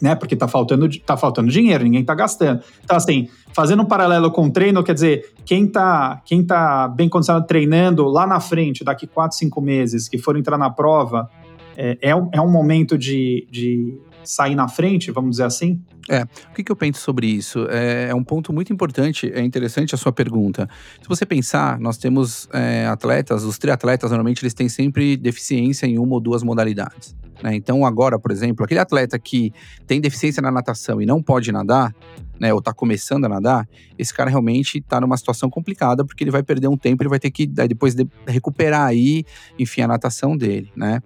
[0.00, 0.14] né?
[0.14, 2.62] Porque tá faltando, tá faltando dinheiro, ninguém tá gastando.
[2.82, 7.08] Então, assim, fazendo um paralelo com o treino, quer dizer, quem tá, quem tá bem
[7.08, 11.28] condicionado treinando lá na frente, daqui 4, 5 meses, que for entrar na prova,
[11.76, 15.80] é, é, um, é um momento de, de sair na frente, vamos dizer assim?
[16.08, 17.66] É, o que, que eu penso sobre isso?
[17.70, 20.68] É, é, um ponto muito importante, é interessante a sua pergunta.
[21.00, 25.98] Se você pensar, nós temos é, atletas, os triatletas normalmente eles têm sempre deficiência em
[25.98, 27.16] uma ou duas modalidades.
[27.42, 27.54] Né?
[27.54, 29.52] Então agora, por exemplo, aquele atleta que
[29.86, 31.94] tem deficiência na natação e não pode nadar,
[32.38, 36.30] né, ou está começando a nadar, esse cara realmente está numa situação complicada porque ele
[36.30, 39.24] vai perder um tempo, ele vai ter que depois de, recuperar aí,
[39.58, 41.00] enfim, a natação dele, né?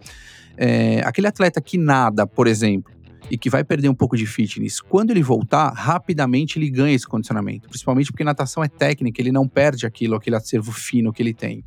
[0.57, 2.94] É, aquele atleta que nada, por exemplo,
[3.31, 7.07] e que vai perder um pouco de fitness, quando ele voltar, rapidamente ele ganha esse
[7.07, 7.69] condicionamento.
[7.69, 11.65] Principalmente porque natação é técnica, ele não perde aquilo, aquele acervo fino que ele tem.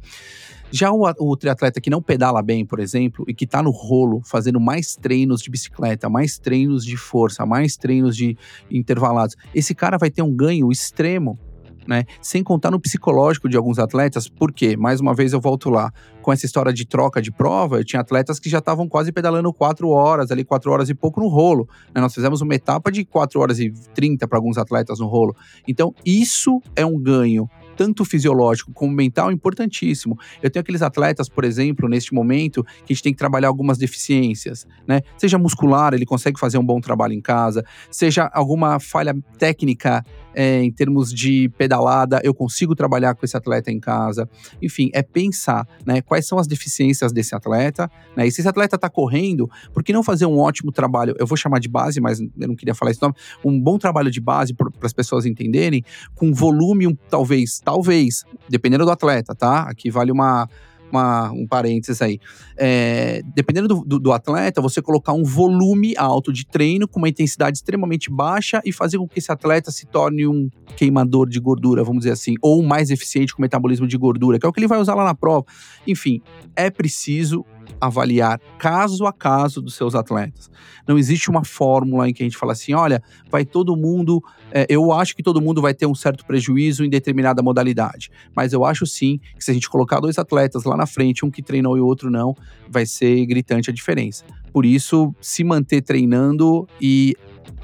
[0.69, 4.21] Já o, o triatleta que não pedala bem, por exemplo, e que está no rolo,
[4.25, 8.37] fazendo mais treinos de bicicleta, mais treinos de força, mais treinos de
[8.69, 11.39] intervalados, esse cara vai ter um ganho extremo
[11.87, 12.05] né?
[12.21, 16.33] Sem contar no psicológico de alguns atletas, porque, mais uma vez eu volto lá, com
[16.33, 19.89] essa história de troca de prova, eu tinha atletas que já estavam quase pedalando quatro
[19.89, 21.69] horas, ali quatro horas e pouco no rolo.
[21.95, 22.01] Né?
[22.01, 25.33] Nós fizemos uma etapa de quatro horas e trinta para alguns atletas no rolo.
[25.65, 30.17] Então, isso é um ganho tanto fisiológico como mental, importantíssimo.
[30.41, 33.77] Eu tenho aqueles atletas, por exemplo, neste momento, que a gente tem que trabalhar algumas
[33.77, 35.01] deficiências, né?
[35.15, 40.03] Seja muscular, ele consegue fazer um bom trabalho em casa, seja alguma falha técnica
[40.37, 44.29] é, em termos de pedalada, eu consigo trabalhar com esse atleta em casa.
[44.61, 47.89] Enfim, é pensar né, quais são as deficiências desse atleta.
[48.15, 51.15] Né, e se esse atleta está correndo, por que não fazer um ótimo trabalho?
[51.17, 53.11] Eu vou chamar de base, mas eu não queria falar isso, não.
[53.43, 58.85] Um bom trabalho de base para as pessoas entenderem, com volume, um, talvez, talvez, dependendo
[58.85, 59.61] do atleta, tá?
[59.61, 60.47] Aqui vale uma
[60.91, 62.19] uma, um parênteses aí.
[62.57, 67.09] É, dependendo do, do, do, atleta, você colocar um volume alto de treino com uma
[67.09, 71.83] intensidade extremamente baixa e fazer com que esse atleta se torne um queimador de gordura,
[71.83, 74.67] vamos dizer assim, ou mais eficiente com metabolismo de gordura, que é o que ele
[74.67, 75.45] vai usar lá na prova.
[75.85, 76.21] Enfim,
[76.55, 77.45] é preciso
[77.79, 80.49] avaliar caso a caso dos seus atletas.
[80.87, 84.23] Não existe uma fórmula em que a gente fala assim: olha, vai todo mundo.
[84.51, 88.09] É, eu acho que todo mundo vai ter um certo prejuízo em determinada modalidade.
[88.35, 91.31] Mas eu acho sim que se a gente colocar dois atletas lá na frente, um
[91.31, 92.33] que treinou e o outro não,
[92.69, 94.23] vai ser gritante a diferença.
[94.53, 97.15] Por isso, se manter treinando e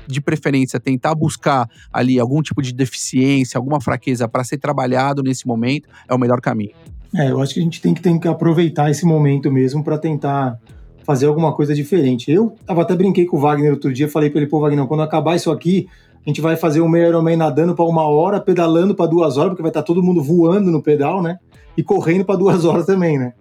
[0.07, 5.47] de preferência tentar buscar ali algum tipo de deficiência, alguma fraqueza para ser trabalhado nesse
[5.47, 6.73] momento é o melhor caminho.
[7.15, 9.97] É, eu acho que a gente tem que, tem que aproveitar esse momento mesmo para
[9.97, 10.58] tentar
[11.04, 12.32] fazer alguma coisa diferente.
[12.32, 15.04] Eu tava até brinquei com o Wagner outro dia, falei para ele, pô, Wagner, quando
[15.04, 15.88] acabar isso aqui,
[16.26, 19.52] a gente vai fazer um meio Ironman nadando para uma hora, pedalando para duas horas,
[19.52, 21.38] porque vai estar tá todo mundo voando no pedal, né?
[21.78, 23.34] E correndo para duas horas também, né?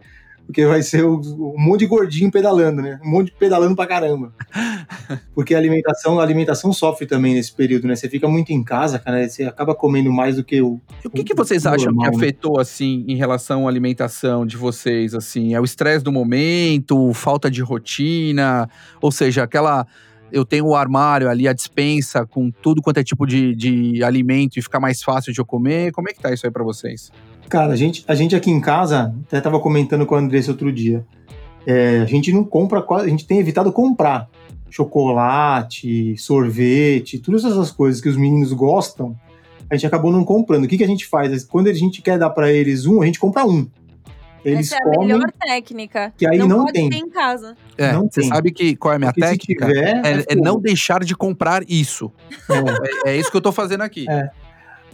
[0.53, 3.01] Porque vai ser um monte de gordinho pedalando, né?
[3.03, 4.35] Um monte de pedalando pra caramba.
[5.35, 7.97] Porque a alimentação, a alimentação sofre também nesse período, né?
[7.97, 10.79] Você fica muito em casa, cara, você acaba comendo mais do que o.
[11.03, 12.25] E o que, que vocês acham normal, que né?
[12.27, 15.55] afetou, assim, em relação à alimentação de vocês, assim?
[15.55, 18.69] É o estresse do momento, falta de rotina,
[19.01, 19.87] ou seja, aquela
[20.31, 24.59] eu tenho o armário ali, a dispensa com tudo quanto é tipo de, de alimento
[24.59, 25.93] e fica mais fácil de eu comer.
[25.93, 27.11] Como é que tá isso aí para vocês?
[27.53, 30.73] Cara, a gente, a gente aqui em casa, até tava comentando com a Andressa outro
[30.73, 31.05] dia,
[31.67, 34.27] é, a gente não compra, a gente tem evitado comprar
[34.71, 39.15] chocolate, sorvete, todas essas coisas que os meninos gostam,
[39.69, 40.65] a gente acabou não comprando.
[40.65, 41.45] O que, que a gente faz?
[41.45, 43.69] Quando a gente quer dar para eles um, a gente compra um.
[44.43, 46.15] Eles Essa é a comem, melhor técnica.
[46.17, 46.89] Que aí não, não tem.
[46.89, 47.55] em casa.
[47.77, 48.31] É, não você tem.
[48.31, 49.67] sabe que qual é a minha Porque técnica?
[49.67, 52.11] Tiver, é, é, é não deixar de comprar isso.
[52.49, 53.11] É.
[53.11, 54.07] é, é isso que eu tô fazendo aqui.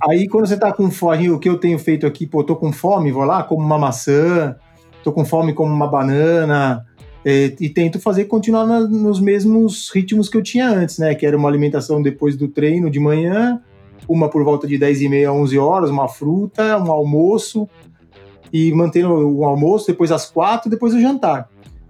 [0.07, 0.11] É.
[0.11, 2.73] Aí quando você tá com fome, o que eu tenho feito aqui, pô, tô com
[2.73, 4.57] fome, vou lá, como uma maçã,
[5.03, 6.85] tô com fome, como uma banana,
[7.25, 11.15] e, e tento fazer continuar na, nos mesmos ritmos que eu tinha antes, né?
[11.15, 13.61] Que era uma alimentação depois do treino de manhã,
[14.09, 17.69] uma por volta de 10 e meia, 11 horas, uma fruta, um almoço,
[18.53, 21.49] e mantendo o almoço, depois às quatro, depois o jantar.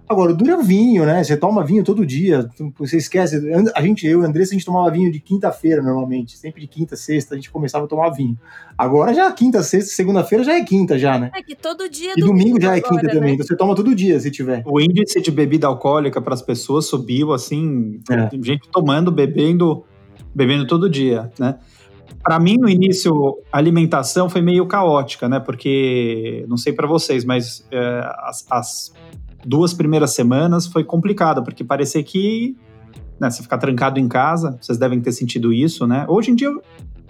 [0.09, 1.23] Agora, dura vinho, né?
[1.23, 3.39] Você toma vinho todo dia, você esquece.
[3.75, 6.67] A gente, eu e a Andressa, a gente tomava vinho de quinta-feira normalmente, sempre de
[6.67, 8.35] quinta, sexta, a gente começava a tomar vinho.
[8.75, 11.29] Agora já quinta, sexta, segunda-feira já é quinta já, né?
[11.35, 13.13] É que todo dia E domingo já é agora, quinta né?
[13.13, 14.63] também, então você toma todo dia se tiver.
[14.65, 18.29] O índice de bebida alcoólica para as pessoas subiu assim, É.
[18.41, 19.85] gente tomando, bebendo,
[20.33, 21.59] bebendo todo dia, né?
[22.23, 25.39] Para mim no início a alimentação foi meio caótica, né?
[25.39, 28.93] Porque não sei para vocês, mas é, as, as
[29.45, 32.55] duas primeiras semanas foi complicado, porque parecia que
[33.19, 36.05] né, você ficar trancado em casa, vocês devem ter sentido isso, né?
[36.07, 36.49] Hoje em dia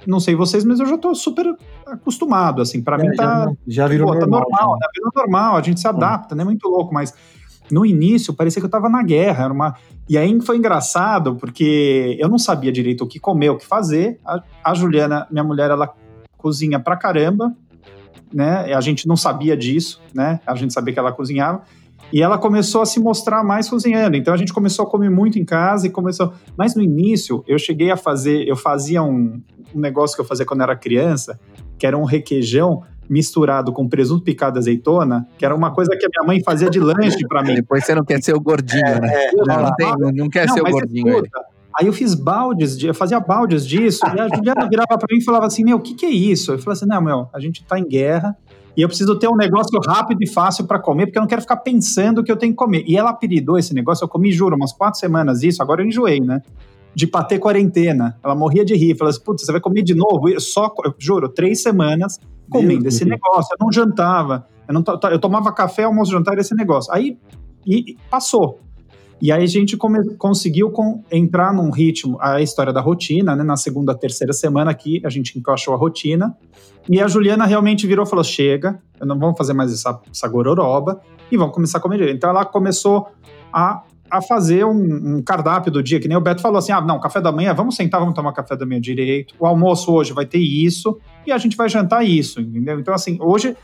[0.08, 1.46] não sei vocês, mas eu já tô super
[1.86, 4.50] acostumado, assim, para mim É, tá já, já virou Pô, tá normal.
[4.50, 4.88] normal, né?
[4.96, 6.44] Virou normal, a gente se adapta, né?
[6.44, 7.14] Muito louco, mas
[7.72, 9.76] no início parecia que eu tava na guerra, era uma...
[10.08, 14.20] E aí foi engraçado, porque eu não sabia direito o que comer, o que fazer.
[14.26, 15.94] A, a Juliana, minha mulher, ela
[16.38, 17.54] cozinha pra caramba,
[18.34, 18.74] né?
[18.74, 20.40] A gente não sabia disso, né?
[20.48, 21.62] A gente sabia que ela cozinhava.
[22.12, 24.18] E ela começou a se mostrar mais cozinhando.
[24.18, 26.34] Então a gente começou a comer muito em casa e começou.
[26.58, 29.42] Mas no início eu cheguei a fazer, eu fazia um,
[29.76, 31.40] um negócio que eu fazia quando era criança,
[31.78, 36.06] que era um requeijão misturado com presunto picado e azeitona, que era uma coisa que
[36.06, 37.56] a minha mãe fazia de lanche para mim.
[37.56, 39.30] Depois você não quer ser o gordinho, né?
[39.34, 41.08] Eu Não, não, falava, tem- não- quer não, ser o gordinho.
[41.10, 41.42] escuta,
[41.80, 45.20] Aí eu fiz baldes, de, eu fazia baldes disso, e a Juliana virava pra mim
[45.20, 46.52] e falava assim, meu, o que que é isso?
[46.52, 48.36] Eu falei assim, não, meu, a gente tá em guerra,
[48.80, 51.42] e eu preciso ter um negócio rápido e fácil pra comer, porque eu não quero
[51.42, 52.86] ficar pensando que eu tenho que comer.
[52.88, 56.22] E ela apelidou esse negócio, eu comi, juro, umas quatro semanas isso, agora eu enjoei,
[56.22, 56.42] né?
[56.96, 58.18] De patê quarentena.
[58.24, 60.30] Ela morria de rir, falava assim, putz, você vai comer de novo?
[60.30, 62.18] Eu só, eu juro, três semanas
[62.50, 66.94] comendo esse negócio, eu não jantava, eu, não, eu tomava café, almoço, jantar, esse negócio.
[66.94, 67.18] Aí,
[67.68, 68.62] e, e passou.
[69.22, 69.76] E aí a gente
[70.18, 70.72] conseguiu
[71.12, 73.44] entrar num ritmo, a história da rotina, né?
[73.44, 76.36] Na segunda, terceira semana aqui, a gente encaixou a rotina.
[76.88, 81.02] E a Juliana realmente virou e falou: chega, não vamos fazer mais essa, essa gororoba
[81.32, 82.18] e vamos começar a comer direito.
[82.18, 83.08] Então ela começou
[83.52, 86.80] a, a fazer um, um cardápio do dia, que nem o Beto falou assim: ah,
[86.80, 89.36] não, café da manhã, vamos sentar, vamos tomar café da manhã direito.
[89.38, 92.80] O almoço hoje vai ter isso e a gente vai jantar isso, entendeu?
[92.80, 93.56] Então, assim, hoje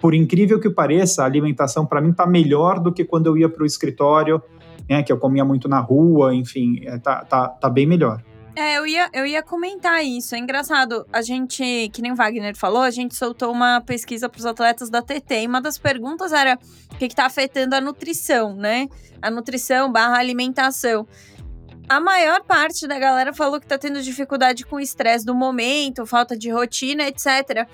[0.00, 3.48] por incrível que pareça, a alimentação para mim tá melhor do que quando eu ia
[3.48, 4.42] para o escritório,
[4.88, 8.22] né, que eu comia muito na rua, enfim, é, tá, tá, tá bem melhor.
[8.56, 10.34] É, eu ia, eu ia comentar isso.
[10.34, 11.06] É engraçado.
[11.12, 14.88] A gente, que nem o Wagner falou, a gente soltou uma pesquisa para os atletas
[14.88, 15.42] da TT.
[15.42, 16.58] E uma das perguntas era
[16.90, 18.88] o que está afetando a nutrição, né?
[19.20, 21.06] A nutrição barra alimentação.
[21.86, 26.06] A maior parte da galera falou que tá tendo dificuldade com o estresse do momento,
[26.06, 27.68] falta de rotina, etc.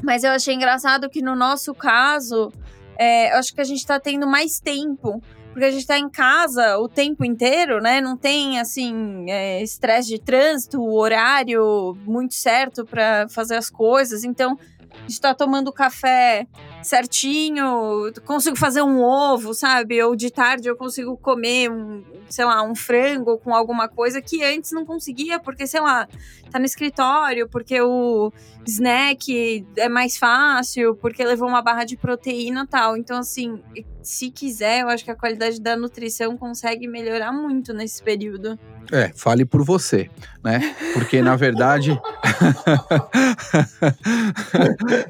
[0.00, 2.52] Mas eu achei engraçado que no nosso caso,
[2.96, 5.20] é, eu acho que a gente tá tendo mais tempo
[5.54, 8.00] porque a gente tá em casa o tempo inteiro, né?
[8.00, 14.24] Não tem, assim, é, estresse de trânsito, horário muito certo para fazer as coisas.
[14.24, 14.58] Então,
[14.92, 16.48] a gente tá tomando café
[16.82, 20.02] certinho, consigo fazer um ovo, sabe?
[20.02, 24.42] Ou de tarde eu consigo comer um, sei lá, um frango com alguma coisa que
[24.42, 26.08] antes não conseguia, porque, sei lá,
[26.54, 28.32] tá no escritório, porque o
[28.64, 32.96] snack é mais fácil, porque levou uma barra de proteína e tal.
[32.96, 33.60] Então, assim,
[34.00, 38.56] se quiser, eu acho que a qualidade da nutrição consegue melhorar muito nesse período.
[38.92, 40.08] É, fale por você,
[40.44, 40.76] né?
[40.92, 41.90] Porque, na verdade.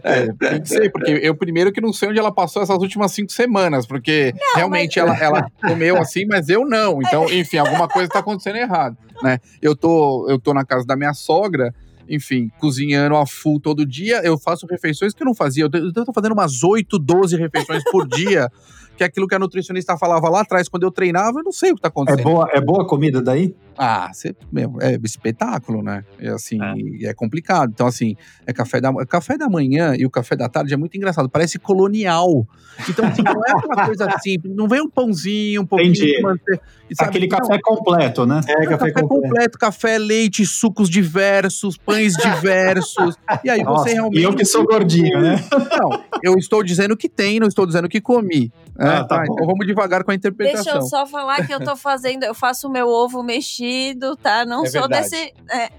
[0.03, 3.13] é, tem que ser, porque eu primeiro que não sei onde ela passou essas últimas
[3.13, 7.03] cinco semanas, porque realmente ela, ela comeu assim, mas eu não.
[7.03, 9.39] Então, enfim, alguma coisa tá acontecendo errado, né?
[9.61, 11.75] Eu tô, eu tô na casa da minha sogra,
[12.09, 14.21] enfim, cozinhando a full todo dia.
[14.23, 15.65] Eu faço refeições que eu não fazia.
[15.65, 18.51] Eu tô, fazendo umas 8, 12 refeições por dia,
[18.97, 21.73] que é aquilo que a nutricionista falava lá atrás, quando eu treinava, eu não sei
[21.73, 22.25] o que tá É acontecendo.
[22.25, 23.55] boa, é boa a comida daí?
[23.77, 26.05] Ah, você, meu, é espetáculo, né?
[26.21, 26.59] É assim,
[27.03, 27.13] é.
[27.13, 27.73] complicado.
[27.75, 28.15] Então, assim,
[28.47, 31.59] é café da, café da manhã e o café da tarde é muito engraçado, parece
[31.59, 32.47] colonial.
[32.89, 36.17] Então, assim, não é aquela coisa simples, não vem um pãozinho, um pouquinho Entendi.
[36.17, 36.63] de manteiga.
[37.01, 38.41] Aquele não, café completo, né?
[38.47, 39.09] É, café, café completo.
[39.09, 43.17] completo, café, leite, sucos diversos, pães diversos.
[43.43, 44.21] E aí Nossa, você realmente.
[44.21, 45.43] E eu que sou gordinho, né?
[45.81, 48.53] Não, eu estou dizendo que tem, não estou dizendo que comi.
[48.85, 48.97] Né?
[48.97, 49.33] Ah, tá bom.
[49.33, 50.65] então vamos devagar com a interpretação.
[50.65, 54.45] Deixa eu só falar que eu tô fazendo, eu faço o meu ovo mexido, tá?
[54.45, 55.11] Não É sou verdade.
[55.11, 55.35] desse.
[55.51, 55.71] é,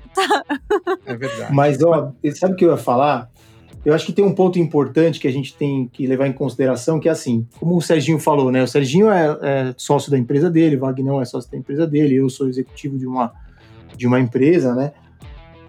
[1.06, 1.54] É verdade.
[1.54, 3.30] Mas, ó, sabe o que eu ia falar?
[3.86, 7.00] Eu acho que tem um ponto importante que a gente tem que levar em consideração,
[7.00, 8.64] que é assim, como o Serginho falou, né?
[8.64, 12.16] O Serginho é, é sócio da empresa dele, o Vagnão é sócio da empresa dele,
[12.16, 13.32] eu sou executivo de uma,
[13.96, 14.92] de uma empresa, né?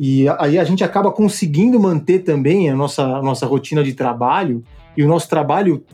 [0.00, 4.62] E aí a gente acaba conseguindo manter também a nossa, a nossa rotina de trabalho
[4.96, 5.84] e o nosso trabalho,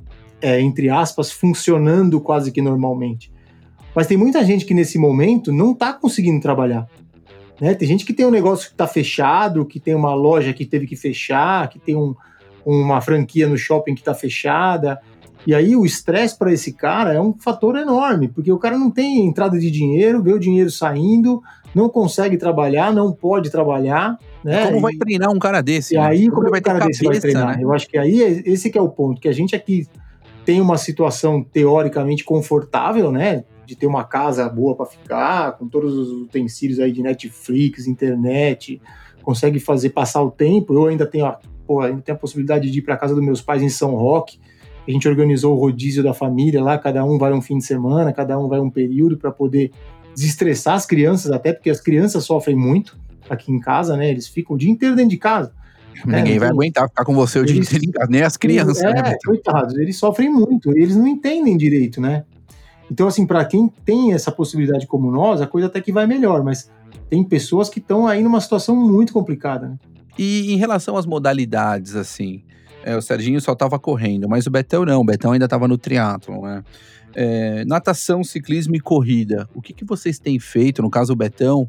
[0.42, 3.32] é, entre aspas, funcionando quase que normalmente.
[3.94, 6.86] Mas tem muita gente que nesse momento não está conseguindo trabalhar.
[7.60, 7.74] Né?
[7.74, 10.86] Tem gente que tem um negócio que está fechado, que tem uma loja que teve
[10.86, 12.14] que fechar, que tem um,
[12.64, 14.98] uma franquia no shopping que está fechada.
[15.46, 18.90] E aí o estresse para esse cara é um fator enorme, porque o cara não
[18.90, 21.42] tem entrada de dinheiro, vê o dinheiro saindo,
[21.74, 24.18] não consegue trabalhar, não pode trabalhar.
[24.42, 24.66] Né?
[24.66, 25.94] Como vai treinar um cara desse?
[25.94, 26.04] E né?
[26.04, 27.56] aí, como, ele vai cara cabeça, desse vai treinar?
[27.56, 27.64] Né?
[27.64, 29.86] Eu acho que aí é, esse que é o ponto, que a gente aqui
[30.44, 33.44] tem uma situação teoricamente confortável, né?
[33.64, 38.80] De ter uma casa boa para ficar, com todos os utensílios aí de Netflix, internet,
[39.22, 40.74] consegue fazer passar o tempo.
[40.74, 43.40] Eu ainda tenho a, pô, ainda tenho a possibilidade de ir para casa dos meus
[43.40, 44.38] pais em São Roque.
[44.86, 48.12] A gente organizou o rodízio da família lá, cada um vai um fim de semana,
[48.12, 49.70] cada um vai um período para poder
[50.12, 52.98] desestressar as crianças, até porque as crianças sofrem muito
[53.30, 54.10] aqui em casa, né?
[54.10, 55.54] Eles ficam o dia inteiro dentro de casa.
[56.04, 58.82] Ninguém vai aguentar ficar com você o dia inteiro em casa, nem as crianças.
[58.82, 62.24] É, né, coitados, eles sofrem muito, eles não entendem direito, né?
[62.90, 66.42] Então, assim, para quem tem essa possibilidade como nós, a coisa até que vai melhor,
[66.44, 66.70] mas
[67.08, 69.76] tem pessoas que estão aí numa situação muito complicada, né?
[70.18, 72.42] E em relação às modalidades, assim,
[72.84, 75.78] é, o Serginho só estava correndo, mas o Betão não, o Betão ainda estava no
[75.78, 76.62] triatlo, né?
[77.14, 79.48] É, natação, ciclismo e corrida.
[79.54, 81.68] O que, que vocês têm feito, no caso o Betão,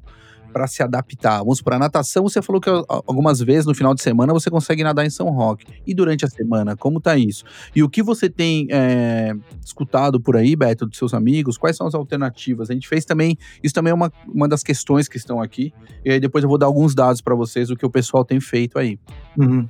[0.54, 1.40] para se adaptar?
[1.40, 5.06] Vamos para natação, você falou que algumas vezes no final de semana você consegue nadar
[5.06, 5.66] em São Roque.
[5.86, 7.44] E durante a semana, como tá isso?
[7.76, 9.34] E o que você tem é,
[9.66, 11.58] escutado por aí, Beto, dos seus amigos?
[11.58, 12.70] Quais são as alternativas?
[12.70, 15.74] A gente fez também, isso também é uma, uma das questões que estão aqui.
[16.06, 18.40] E aí depois eu vou dar alguns dados para vocês do que o pessoal tem
[18.40, 19.00] feito aí.
[19.38, 19.68] Uhum.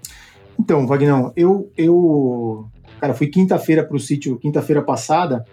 [0.60, 2.70] Então, Vagnão, eu, eu
[3.00, 5.44] cara, fui quinta-feira para o sítio, quinta-feira passada,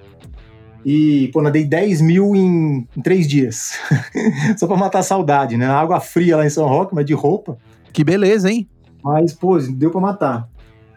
[0.85, 3.73] e, pô, nadei 10 mil em, em três dias.
[4.57, 5.67] Só para matar a saudade, né?
[5.67, 7.59] Água fria lá em São Roque, mas de roupa.
[7.93, 8.69] Que beleza, hein?
[9.03, 10.49] Mas, pô, deu para matar.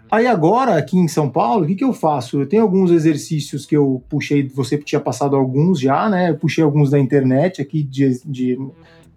[0.09, 2.39] Aí agora, aqui em São Paulo, o que, que eu faço?
[2.39, 6.29] Eu tenho alguns exercícios que eu puxei, você tinha passado alguns já, né?
[6.29, 8.59] Eu puxei alguns da internet aqui de, de,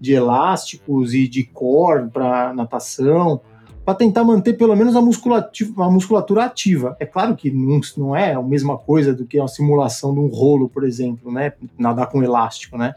[0.01, 3.41] de elásticos e de core para natação
[3.87, 6.97] para tentar manter pelo menos a musculatura, a musculatura ativa.
[6.99, 10.27] É claro que não, não é a mesma coisa do que a simulação de um
[10.27, 11.53] rolo, por exemplo, né?
[11.79, 12.95] Nadar com elástico, né?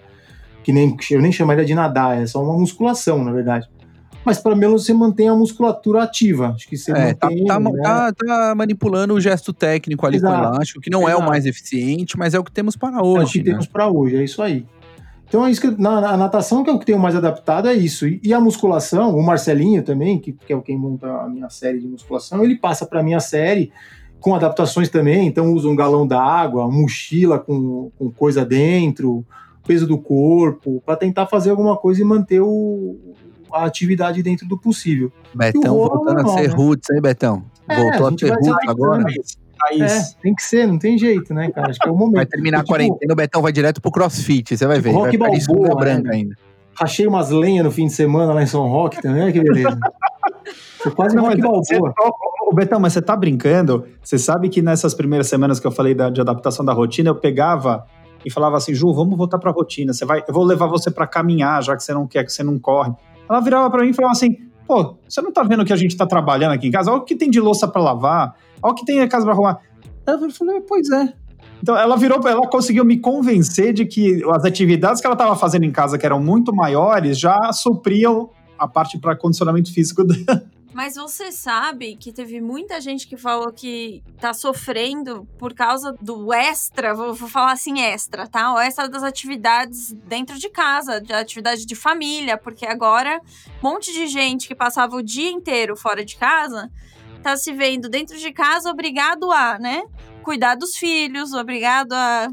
[0.63, 3.69] Que nem, eu nem chamaria de nadar, é só uma musculação, na verdade.
[4.25, 6.49] Mas pelo menos você mantém a musculatura ativa.
[6.55, 7.81] Acho que você é, mantém, tá, tá, né?
[7.83, 10.33] tá, tá, manipulando o gesto técnico ali Exato.
[10.33, 11.21] com o elástico, que não Exato.
[11.21, 13.21] é o mais eficiente, mas é o que temos para hoje.
[13.21, 13.51] É o que né?
[13.51, 14.65] temos para hoje, é isso aí.
[15.29, 17.73] Então é isso que na, na, natação que é o que tenho mais adaptado é
[17.73, 18.07] isso.
[18.07, 21.79] E, e a musculação, o Marcelinho também, que, que, é quem monta a minha série
[21.79, 23.71] de musculação, ele passa para minha série
[24.19, 25.27] com adaptações também.
[25.27, 29.23] Então usa um galão d'água, mochila com, com coisa dentro,
[29.67, 32.97] peso do corpo, para tentar fazer alguma coisa e manter o,
[33.53, 35.11] a atividade dentro do possível.
[35.33, 36.55] Betão voltando normal, a ser né?
[36.55, 37.43] roots, hein, Betão?
[37.67, 39.03] É, Voltou a, a ser roots agora.
[39.71, 41.69] É, tem que ser, não tem jeito, né, cara?
[41.69, 42.15] Acho que é o momento.
[42.15, 44.91] Vai terminar a tipo, quarentena, o Betão vai direto pro crossfit, você vai ver.
[44.91, 46.15] Rock vai Balboa, branca né?
[46.15, 46.35] ainda.
[46.73, 49.77] Rachei umas lenhas no fim de semana lá em São Roque também, que beleza.
[50.77, 51.93] Foi quase não, rock balboa.
[52.47, 53.85] Ô, Betão, mas você tá brincando?
[54.01, 57.15] Você sabe que nessas primeiras semanas que eu falei da, de adaptação da rotina, eu
[57.15, 57.85] pegava
[58.25, 59.93] e falava assim, Ju, vamos voltar pra rotina.
[59.93, 62.43] Você vai, eu vou levar você para caminhar, já que você não quer, que você
[62.43, 62.93] não corre.
[63.29, 65.97] Ela virava para mim e falava assim, pô, você não tá vendo que a gente
[65.97, 66.91] tá trabalhando aqui em casa?
[66.91, 69.33] Olha o que tem de louça para lavar, olha o que tem a casa para
[69.33, 69.59] arrumar.
[70.07, 71.13] Eu falei, pois é.
[71.61, 75.65] Então ela virou, ela conseguiu me convencer de que as atividades que ela estava fazendo
[75.65, 80.43] em casa, que eram muito maiores, já supriam a parte para condicionamento físico dela.
[80.71, 86.31] Mas você sabe que teve muita gente que falou que tá sofrendo por causa do
[86.31, 88.53] extra, vou, vou, falar assim extra, tá?
[88.53, 93.19] O extra das atividades dentro de casa, de atividade de família, porque agora
[93.61, 96.71] um monte de gente que passava o dia inteiro fora de casa
[97.21, 99.83] tá se vendo dentro de casa obrigado a, né?
[100.23, 102.27] Cuidar dos filhos, obrigado a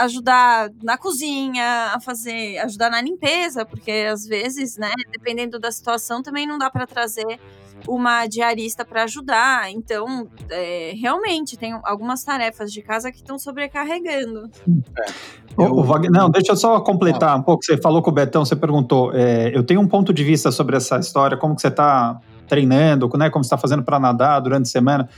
[0.00, 6.22] ajudar na cozinha, a fazer, ajudar na limpeza, porque às vezes, né, dependendo da situação,
[6.22, 7.38] também não dá para trazer
[7.86, 9.70] uma diarista para ajudar.
[9.70, 14.50] Então, é, realmente, tem algumas tarefas de casa que estão sobrecarregando.
[14.98, 15.12] É.
[15.58, 15.82] Eu...
[15.82, 17.64] Wagner, não, deixa eu só completar um pouco.
[17.64, 19.14] Você falou com o Betão, você perguntou.
[19.14, 23.10] É, eu tenho um ponto de vista sobre essa história, como que você está treinando,
[23.16, 25.08] né, como está fazendo para nadar durante a semana.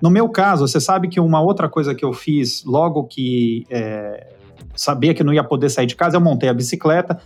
[0.00, 4.34] No meu caso, você sabe que uma outra coisa que eu fiz logo que é,
[4.76, 7.18] sabia que não ia poder sair de casa, eu montei a bicicleta,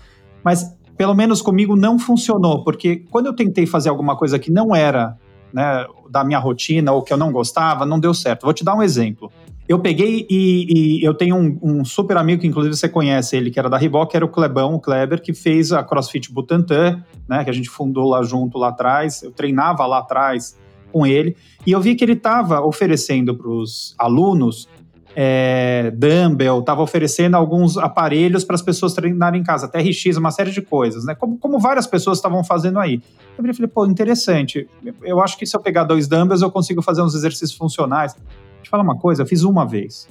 [0.42, 4.74] mas pelo menos comigo não funcionou, porque quando eu tentei fazer alguma coisa que não
[4.74, 5.16] era
[5.52, 8.44] né, da minha rotina ou que eu não gostava, não deu certo.
[8.44, 9.30] Vou te dar um exemplo.
[9.72, 13.50] Eu peguei e, e eu tenho um, um, super amigo que inclusive você conhece ele,
[13.50, 17.02] que era da Reebok, que era o Clebão, o Kleber, que fez a CrossFit Butantã,
[17.26, 19.22] né, que a gente fundou lá junto lá atrás.
[19.22, 20.58] Eu treinava lá atrás
[20.92, 21.34] com ele
[21.66, 24.68] e eu vi que ele estava oferecendo para os alunos
[25.16, 30.50] é, dumbbell, estava oferecendo alguns aparelhos para as pessoas treinarem em casa, TRX, uma série
[30.50, 31.14] de coisas, né?
[31.14, 33.00] Como, como várias pessoas estavam fazendo aí.
[33.38, 34.68] Eu falei, pô, interessante.
[35.02, 38.14] Eu acho que se eu pegar dois dumbbells, eu consigo fazer uns exercícios funcionais.
[38.62, 40.08] Eu falar uma coisa, eu fiz uma vez.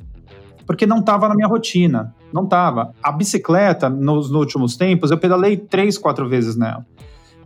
[0.66, 2.16] Porque não estava na minha rotina.
[2.34, 2.93] Não estava.
[3.02, 6.86] A bicicleta, nos, nos, últimos tempos, eu pedalei três, quatro vezes nela.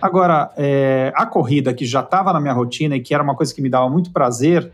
[0.01, 3.53] Agora, é, a corrida que já estava na minha rotina e que era uma coisa
[3.53, 4.72] que me dava muito prazer,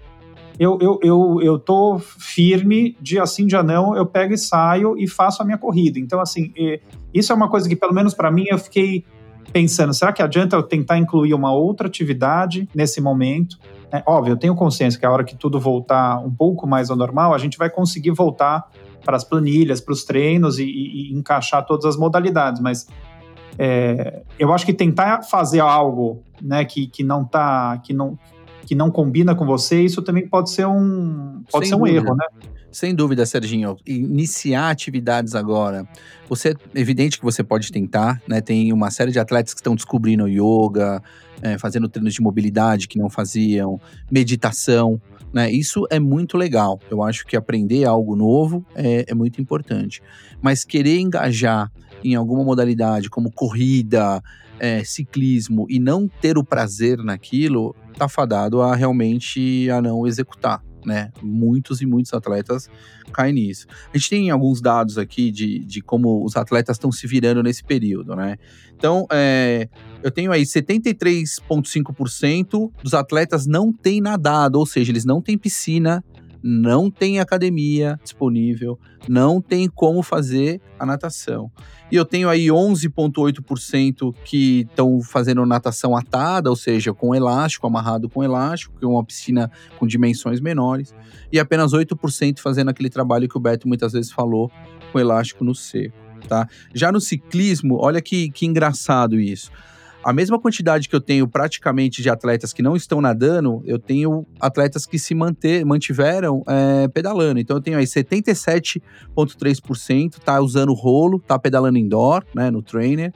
[0.60, 5.08] eu, eu, eu, eu tô firme, dia sim, dia não, eu pego e saio e
[5.08, 6.00] faço a minha corrida.
[6.00, 6.52] Então, assim,
[7.14, 9.06] isso é uma coisa que, pelo menos para mim, eu fiquei
[9.52, 13.58] pensando, será que adianta eu tentar incluir uma outra atividade nesse momento?
[13.92, 16.96] É, óbvio, eu tenho consciência que a hora que tudo voltar um pouco mais ao
[16.96, 18.70] normal, a gente vai conseguir voltar
[19.04, 22.88] para as planilhas, para os treinos e, e, e, encaixar todas as modalidades, mas
[23.58, 28.18] é, eu acho que tentar fazer algo né, que, que não tá, que não,
[28.66, 32.26] que não combina com você, isso também pode ser um, pode ser um erro, né?
[32.72, 33.76] Sem dúvida, Serginho.
[33.86, 35.86] Iniciar atividades agora.
[36.30, 38.40] Você, é evidente que você pode tentar, né?
[38.40, 41.04] Tem uma série de atletas que estão descobrindo yoga,
[41.42, 45.02] é, fazendo treinos de mobilidade que não faziam, meditação,
[45.34, 45.52] né?
[45.52, 46.80] Isso é muito legal.
[46.90, 50.02] Eu acho que aprender algo novo é, é muito importante.
[50.42, 51.70] Mas querer engajar
[52.04, 54.22] em alguma modalidade, como corrida,
[54.62, 60.64] é, ciclismo, e não ter o prazer naquilo, tá fadado a realmente a não executar.
[60.86, 61.12] Né?
[61.22, 62.70] Muitos e muitos atletas
[63.12, 63.66] caem nisso.
[63.94, 67.64] A gente tem alguns dados aqui de, de como os atletas estão se virando nesse
[67.64, 68.38] período, né?
[68.76, 69.70] Então, é,
[70.02, 76.04] eu tenho aí 73,5% dos atletas não têm nadado, ou seja, eles não têm piscina
[76.44, 81.52] não tem academia disponível, não tem como fazer a natação.
[81.92, 88.10] E eu tenho aí 11,8% que estão fazendo natação atada, ou seja, com elástico, amarrado
[88.10, 90.94] com elástico, que é uma piscina com dimensões menores,
[91.32, 94.52] e apenas 8% fazendo aquele trabalho que o Beto muitas vezes falou,
[94.92, 95.98] com elástico no seco.
[96.28, 96.48] Tá?
[96.74, 99.52] Já no ciclismo, olha que, que engraçado isso
[100.04, 104.26] a mesma quantidade que eu tenho praticamente de atletas que não estão nadando, eu tenho
[104.40, 107.40] atletas que se manter, mantiveram é, pedalando.
[107.40, 113.14] Então eu tenho aí 77,3% tá usando rolo, tá pedalando indoor, né, no trainer.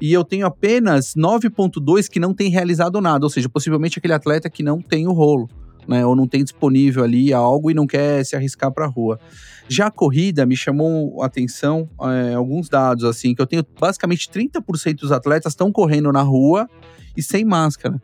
[0.00, 4.48] E eu tenho apenas 9,2% que não tem realizado nada, ou seja, possivelmente aquele atleta
[4.48, 5.48] que não tem o rolo
[5.88, 9.18] né, ou não tem disponível ali algo e não quer se arriscar para a rua.
[9.66, 14.28] Já a corrida me chamou a atenção é, alguns dados assim, que eu tenho basicamente
[14.30, 16.68] 30% dos atletas estão correndo na rua
[17.16, 18.00] e sem máscara.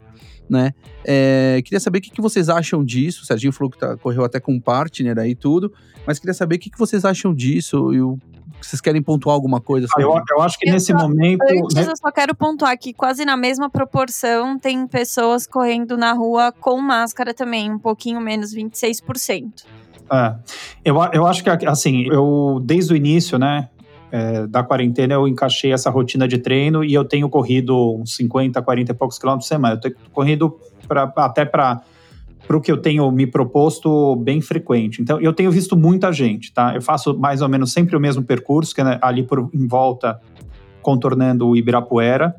[0.49, 0.72] Né?
[1.05, 3.22] É, queria saber o que, que, vocês acham disso.
[3.22, 5.72] O Serginho falou que tá, correu até com um partner aí e tudo,
[6.07, 8.18] mas queria saber o que, que vocês acham disso e o
[8.61, 9.86] vocês querem pontuar alguma coisa?
[9.97, 11.42] Ah, eu, eu, acho que eu nesse só, momento.
[11.42, 11.82] Antes, né?
[11.90, 16.80] eu só quero pontuar que quase na mesma proporção tem pessoas correndo na rua com
[16.80, 19.64] máscara também, um pouquinho menos, 26%.
[20.12, 20.34] É,
[20.84, 23.68] eu, eu acho que, assim, eu desde o início, né,
[24.12, 28.62] é, da quarentena, eu encaixei essa rotina de treino e eu tenho corrido uns 50,
[28.62, 29.74] 40 e poucos quilômetros por semana.
[29.74, 31.82] Eu tenho corrido pra, até para
[32.47, 35.01] para o que eu tenho me proposto bem frequente.
[35.01, 36.74] Então, eu tenho visto muita gente, tá?
[36.74, 40.20] Eu faço mais ou menos sempre o mesmo percurso, que é ali por em volta,
[40.82, 42.34] contornando o Ibirapuera.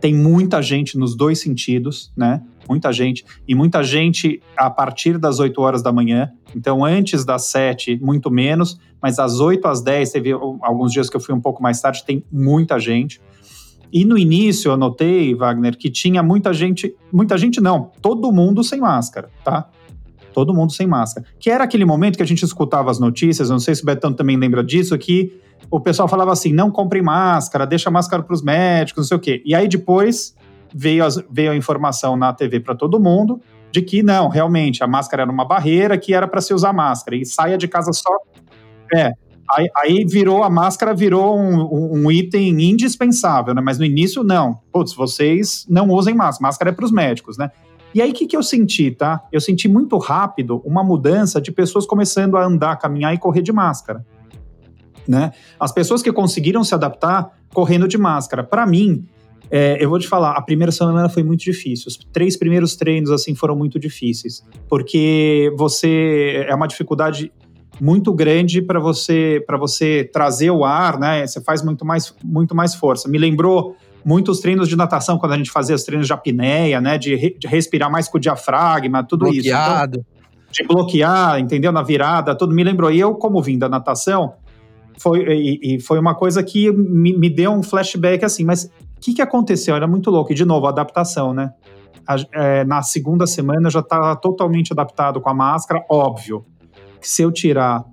[0.00, 2.40] Tem muita gente nos dois sentidos, né?
[2.68, 3.24] Muita gente.
[3.48, 6.30] E muita gente a partir das 8 horas da manhã.
[6.54, 8.78] Então, antes das 7, muito menos.
[9.02, 12.04] Mas das 8 às 10, teve alguns dias que eu fui um pouco mais tarde,
[12.04, 13.20] tem muita gente.
[13.92, 18.62] E no início eu notei, Wagner, que tinha muita gente, muita gente não, todo mundo
[18.62, 19.68] sem máscara, tá?
[20.32, 21.26] Todo mundo sem máscara.
[21.38, 24.12] Que era aquele momento que a gente escutava as notícias, não sei se o Betão
[24.12, 28.42] também lembra disso, que o pessoal falava assim: não compre máscara, deixa máscara para os
[28.42, 29.42] médicos, não sei o quê.
[29.44, 30.34] E aí depois
[30.74, 34.86] veio, as, veio a informação na TV para todo mundo de que não, realmente, a
[34.86, 37.16] máscara era uma barreira, que era para se usar máscara.
[37.16, 38.16] E saia de casa só.
[38.94, 39.12] É,
[39.50, 43.62] Aí, aí, virou, a máscara virou um, um, item indispensável, né?
[43.62, 44.60] Mas no início, não.
[44.72, 46.48] Putz, vocês não usem máscara.
[46.48, 47.50] Máscara é para os médicos, né?
[47.94, 49.22] E aí, o que, que eu senti, tá?
[49.32, 53.52] Eu senti muito rápido uma mudança de pessoas começando a andar, caminhar e correr de
[53.52, 54.04] máscara.
[55.06, 55.32] Né?
[55.58, 58.44] As pessoas que conseguiram se adaptar correndo de máscara.
[58.44, 59.06] Para mim,
[59.50, 61.86] é, eu vou te falar, a primeira semana foi muito difícil.
[61.88, 64.44] Os três primeiros treinos, assim, foram muito difíceis.
[64.68, 66.44] Porque você...
[66.46, 67.32] É uma dificuldade
[67.80, 71.26] muito grande para você para você trazer o ar, né?
[71.26, 73.08] Você faz muito mais muito mais força.
[73.08, 76.98] Me lembrou muitos treinos de natação quando a gente fazia os treinos de apneia, né?
[76.98, 79.98] De, re, de respirar mais com o diafragma, tudo Bloqueado.
[79.98, 80.06] isso.
[80.08, 80.18] Então,
[80.50, 81.70] de bloquear, entendeu?
[81.70, 82.90] Na virada, tudo me lembrou.
[82.90, 84.32] E eu, como vim da natação,
[84.98, 88.44] foi e, e foi uma coisa que me, me, deu um flashback assim.
[88.44, 89.76] Mas o que, que aconteceu?
[89.76, 90.32] Era muito louco.
[90.32, 91.52] E de novo, adaptação, né?
[92.06, 96.46] A, é, na segunda semana eu já estava totalmente adaptado com a máscara, óbvio
[97.00, 97.84] que se eu tirar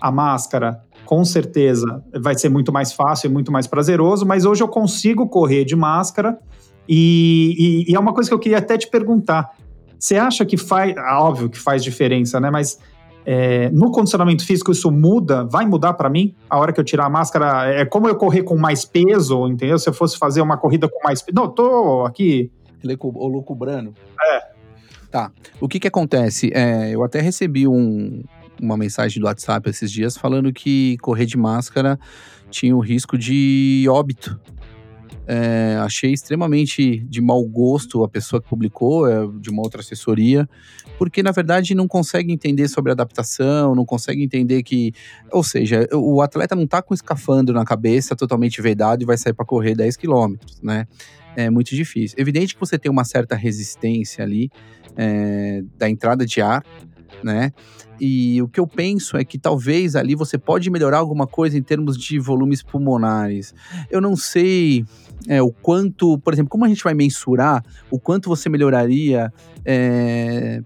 [0.00, 4.62] a máscara, com certeza vai ser muito mais fácil e muito mais prazeroso, mas hoje
[4.62, 6.38] eu consigo correr de máscara
[6.88, 9.50] e, e, e é uma coisa que eu queria até te perguntar.
[9.98, 10.94] Você acha que faz.
[10.96, 12.50] Óbvio que faz diferença, né?
[12.50, 12.78] Mas
[13.24, 15.44] é, no condicionamento físico isso muda?
[15.44, 16.34] Vai mudar para mim?
[16.48, 19.78] A hora que eu tirar a máscara, é como eu correr com mais peso, entendeu?
[19.78, 21.34] Se eu fosse fazer uma corrida com mais peso.
[21.34, 22.50] Não, tô aqui.
[23.00, 23.94] O lucubrano.
[24.22, 24.42] É.
[25.10, 25.32] Tá.
[25.58, 26.50] O que que acontece?
[26.52, 28.22] É, eu até recebi um,
[28.60, 31.98] uma mensagem do WhatsApp esses dias falando que correr de máscara
[32.50, 34.40] tinha o risco de óbito
[35.26, 40.48] é, achei extremamente de mau gosto a pessoa que publicou, é, de uma outra assessoria,
[40.98, 44.92] porque na verdade não consegue entender sobre adaptação, não consegue entender que.
[45.32, 49.32] Ou seja, o atleta não está com escafandro na cabeça, totalmente vedado e vai sair
[49.32, 50.86] para correr 10 quilômetros, né?
[51.36, 52.16] É muito difícil.
[52.18, 54.50] Evidente que você tem uma certa resistência ali
[54.96, 56.62] é, da entrada de ar,
[57.22, 57.52] né?
[58.00, 61.62] E o que eu penso é que talvez ali você pode melhorar alguma coisa em
[61.62, 63.54] termos de volumes pulmonares.
[63.90, 64.84] Eu não sei
[65.28, 69.32] é, o quanto, por exemplo, como a gente vai mensurar o quanto você melhoraria
[69.64, 70.60] é,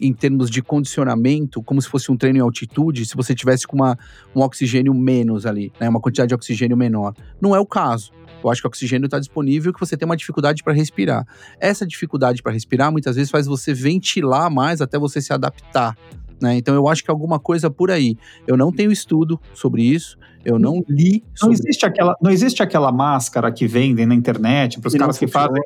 [0.00, 3.76] em termos de condicionamento, como se fosse um treino em altitude, se você tivesse com
[3.76, 3.96] uma,
[4.34, 7.14] um oxigênio menos ali, né, uma quantidade de oxigênio menor.
[7.40, 8.12] Não é o caso.
[8.42, 11.26] Eu acho que o oxigênio está disponível que você tem uma dificuldade para respirar.
[11.60, 15.96] Essa dificuldade para respirar muitas vezes faz você ventilar mais até você se adaptar.
[16.40, 16.56] Né?
[16.56, 18.16] Então eu acho que alguma coisa por aí.
[18.46, 21.22] Eu não tenho estudo sobre isso, eu não li.
[21.40, 25.28] Não existe aquela, não existe aquela máscara que vendem na internet para os caras que
[25.28, 25.62] fazem.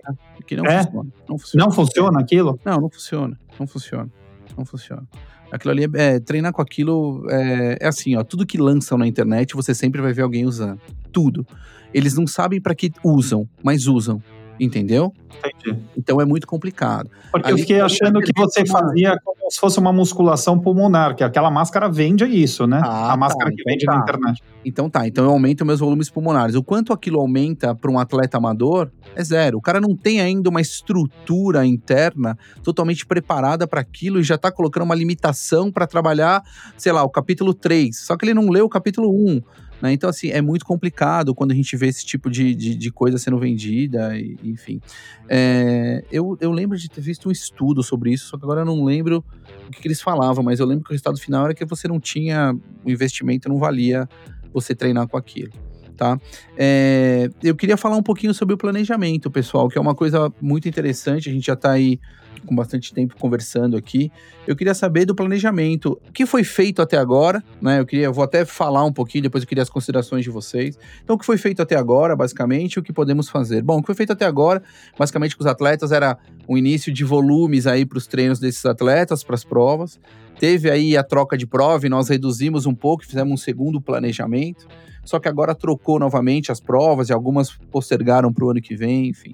[0.46, 0.84] Que não, é?
[0.84, 1.64] funciona, não funciona.
[1.64, 2.60] Não funciona aquilo?
[2.64, 3.38] Não, não funciona.
[3.58, 4.10] Não funciona.
[4.56, 5.02] Não funciona.
[5.50, 9.06] Aquilo ali é, é treinar com aquilo é, é, assim, ó, tudo que lançam na
[9.06, 10.80] internet você sempre vai ver alguém usando.
[11.16, 11.46] Tudo.
[11.94, 14.22] Eles não sabem para que usam, mas usam.
[14.60, 15.14] Entendeu?
[15.38, 15.78] Entendi.
[15.96, 17.10] Então é muito complicado.
[17.32, 21.50] Porque eu fiquei achando que você fazia como se fosse uma musculação pulmonar, que aquela
[21.50, 22.80] máscara vende isso, né?
[22.82, 23.94] Ah, a máscara tá, que então vende tá.
[23.94, 24.42] na internet.
[24.62, 26.54] Então tá, então eu aumento meus volumes pulmonares.
[26.54, 29.56] O quanto aquilo aumenta para um atleta amador é zero.
[29.56, 34.50] O cara não tem ainda uma estrutura interna totalmente preparada para aquilo e já tá
[34.52, 36.42] colocando uma limitação para trabalhar,
[36.76, 37.96] sei lá, o capítulo 3.
[37.98, 39.42] Só que ele não leu o capítulo 1.
[39.80, 39.92] Né?
[39.92, 43.18] Então, assim, é muito complicado quando a gente vê esse tipo de, de, de coisa
[43.18, 44.80] sendo vendida, e, enfim.
[45.28, 48.64] É, eu, eu lembro de ter visto um estudo sobre isso, só que agora eu
[48.64, 49.24] não lembro
[49.66, 51.86] o que, que eles falavam, mas eu lembro que o resultado final era que você
[51.86, 54.08] não tinha, o investimento não valia
[54.52, 55.52] você treinar com aquilo.
[55.96, 56.20] Tá?
[56.56, 60.68] É, eu queria falar um pouquinho sobre o planejamento, pessoal, que é uma coisa muito
[60.68, 61.30] interessante.
[61.30, 61.98] A gente já está aí
[62.46, 64.10] com bastante tempo conversando aqui.
[64.46, 66.00] Eu queria saber do planejamento.
[66.08, 67.80] O que foi feito até agora, né?
[67.80, 70.78] Eu queria, vou até falar um pouquinho, depois eu queria as considerações de vocês.
[71.02, 73.62] Então, o que foi feito até agora, basicamente, o que podemos fazer?
[73.62, 74.62] Bom, o que foi feito até agora,
[74.98, 76.16] basicamente com os atletas, era
[76.48, 79.98] um início de volumes aí para os treinos desses atletas, para as provas.
[80.38, 84.66] Teve aí a troca de prova e nós reduzimos um pouco, fizemos um segundo planejamento.
[85.04, 89.08] Só que agora trocou novamente as provas e algumas postergaram para o ano que vem,
[89.08, 89.32] enfim.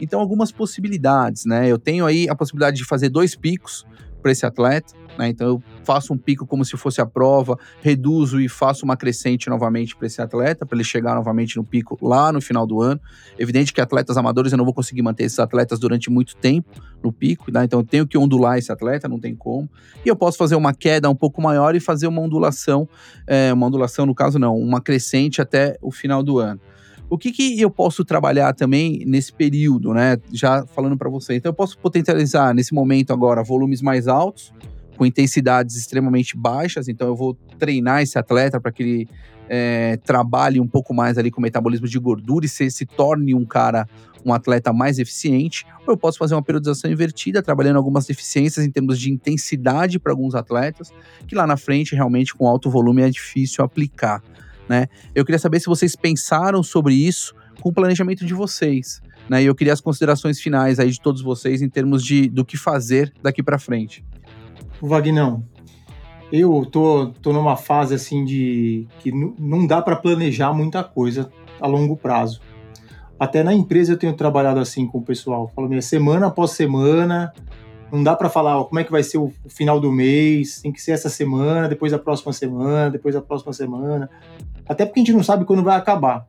[0.00, 1.70] Então, algumas possibilidades, né?
[1.70, 3.86] Eu tenho aí a possibilidade de fazer dois picos
[4.22, 5.28] para esse atleta, né?
[5.28, 9.48] Então, eu faço um pico como se fosse a prova, reduzo e faço uma crescente
[9.48, 13.00] novamente para esse atleta, para ele chegar novamente no pico lá no final do ano.
[13.38, 16.70] Evidente que atletas amadores eu não vou conseguir manter esses atletas durante muito tempo
[17.02, 17.64] no pico, né?
[17.64, 19.68] Então, eu tenho que ondular esse atleta, não tem como.
[20.04, 22.88] E eu posso fazer uma queda um pouco maior e fazer uma ondulação,
[23.26, 26.60] é, uma ondulação, no caso, não, uma crescente até o final do ano.
[27.14, 30.16] O que, que eu posso trabalhar também nesse período, né?
[30.32, 31.36] Já falando para você.
[31.36, 34.52] Então, eu posso potencializar nesse momento agora volumes mais altos,
[34.96, 36.88] com intensidades extremamente baixas.
[36.88, 39.08] Então, eu vou treinar esse atleta para que ele
[39.48, 43.32] é, trabalhe um pouco mais ali com o metabolismo de gordura e se, se torne
[43.32, 43.88] um cara,
[44.26, 45.64] um atleta mais eficiente.
[45.86, 50.10] Ou eu posso fazer uma periodização invertida, trabalhando algumas deficiências em termos de intensidade para
[50.10, 50.90] alguns atletas,
[51.28, 54.20] que lá na frente, realmente, com alto volume, é difícil aplicar
[54.68, 54.86] né?
[55.14, 59.42] Eu queria saber se vocês pensaram sobre isso com o planejamento de vocês, né?
[59.42, 62.56] E eu queria as considerações finais aí de todos vocês em termos de do que
[62.56, 64.04] fazer daqui para frente.
[64.80, 65.44] O Vagnão,
[66.32, 71.66] eu tô, tô numa fase assim de que não dá para planejar muita coisa a
[71.66, 72.40] longo prazo.
[73.18, 75.50] Até na empresa eu tenho trabalhado assim com o pessoal.
[75.54, 77.32] Falo, minha semana após semana,
[77.92, 80.72] não dá para falar ó, como é que vai ser o, final do mês, tem
[80.72, 84.10] que ser essa semana, depois a próxima semana, depois a próxima semana.
[84.68, 86.26] Até porque a gente não sabe quando vai acabar.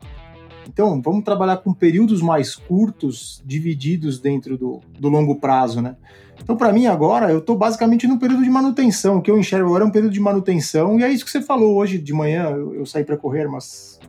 [0.67, 5.95] Então, vamos trabalhar com períodos mais curtos, divididos dentro do, do longo prazo, né?
[6.41, 9.17] Então, para mim, agora, eu estou basicamente no período de manutenção.
[9.17, 11.41] O que eu enxergo agora é um período de manutenção, e é isso que você
[11.41, 12.49] falou hoje de manhã.
[12.49, 13.99] Eu, eu saí para correr umas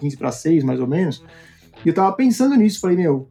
[0.00, 1.22] 15 para 6, mais ou menos,
[1.84, 2.80] e eu estava pensando nisso.
[2.80, 3.28] Falei, meu,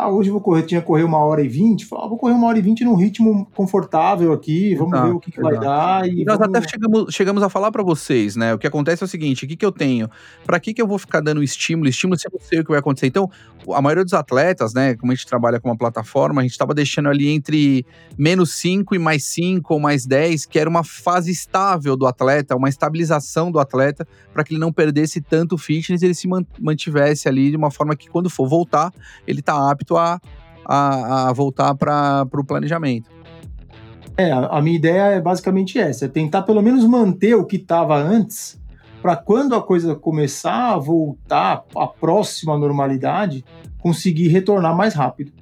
[0.00, 1.84] Ah, hoje eu vou correr, tinha que correr uma hora e vinte.
[1.84, 5.18] Falei, ah, vou correr uma hora e vinte num ritmo confortável aqui, vamos ver o
[5.18, 6.06] que, que vai dar.
[6.08, 6.56] E E nós vamos...
[6.56, 8.54] até chegamos, chegamos a falar pra vocês, né?
[8.54, 10.08] O que acontece é o seguinte: o que, que eu tenho?
[10.46, 11.88] Pra que, que eu vou ficar dando estímulo?
[11.88, 13.08] Estímulo se eu não sei o que vai acontecer.
[13.08, 13.28] Então,
[13.74, 14.94] a maioria dos atletas, né?
[14.94, 17.84] Como a gente trabalha com uma plataforma, a gente tava deixando ali entre
[18.16, 22.54] menos 5 e mais 5 ou mais 10, que era uma fase estável do atleta,
[22.54, 27.28] uma estabilização do atleta, para que ele não perdesse tanto fitness, ele se man- mantivesse
[27.28, 28.92] ali de uma forma que, quando for voltar,
[29.26, 30.20] ele tá apto a,
[30.64, 33.18] a, a voltar para o planejamento.
[34.18, 37.96] É, a, minha ideia é basicamente essa: é tentar pelo menos manter o que estava
[37.96, 38.60] antes,
[39.00, 43.44] para quando a coisa começar a voltar à próxima normalidade,
[43.78, 45.32] conseguir retornar mais rápido.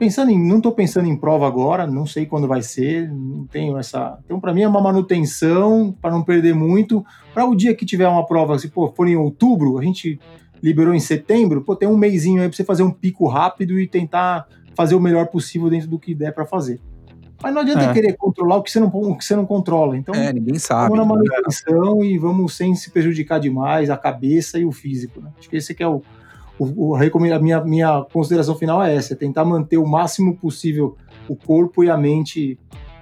[0.00, 3.76] Pensando em, não estou pensando em prova agora, não sei quando vai ser, não tenho
[3.78, 4.18] essa.
[4.24, 7.04] Então, para mim é uma manutenção para não perder muito.
[7.32, 10.20] Para o dia que tiver uma prova, se for em outubro, a gente
[10.62, 13.86] liberou em setembro, pô, tem um mêsinho aí para você fazer um pico rápido e
[13.86, 16.80] tentar fazer o melhor possível dentro do que der para fazer.
[17.42, 17.92] Mas não adianta É.
[17.92, 19.96] querer controlar o que você não, o que você não controla.
[19.96, 20.90] Então, É, ninguém sabe.
[20.90, 21.28] vamos na né?
[21.30, 25.20] manutenção e vamos sem se prejudicar demais a cabeça e o físico.
[25.20, 25.30] Né?
[25.38, 26.02] Acho que esse que é o,
[26.58, 30.96] o, o a minha, minha consideração final é essa: é tentar manter o máximo possível
[31.28, 32.58] o corpo e a mente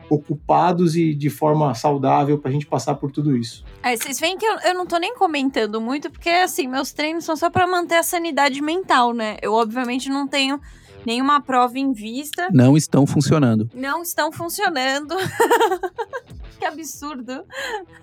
[0.08, 3.64] ocupados e de forma saudável para a gente passar por tudo isso.
[3.82, 7.24] É, vocês veem que eu, eu não tô nem comentando muito, porque assim, meus treinos
[7.24, 9.36] são só pra manter a sanidade mental, né?
[9.42, 10.60] Eu, obviamente, não tenho
[11.06, 12.48] nenhuma prova em vista.
[12.52, 13.70] Não estão funcionando.
[13.72, 15.14] Não estão funcionando.
[16.58, 17.44] que absurdo.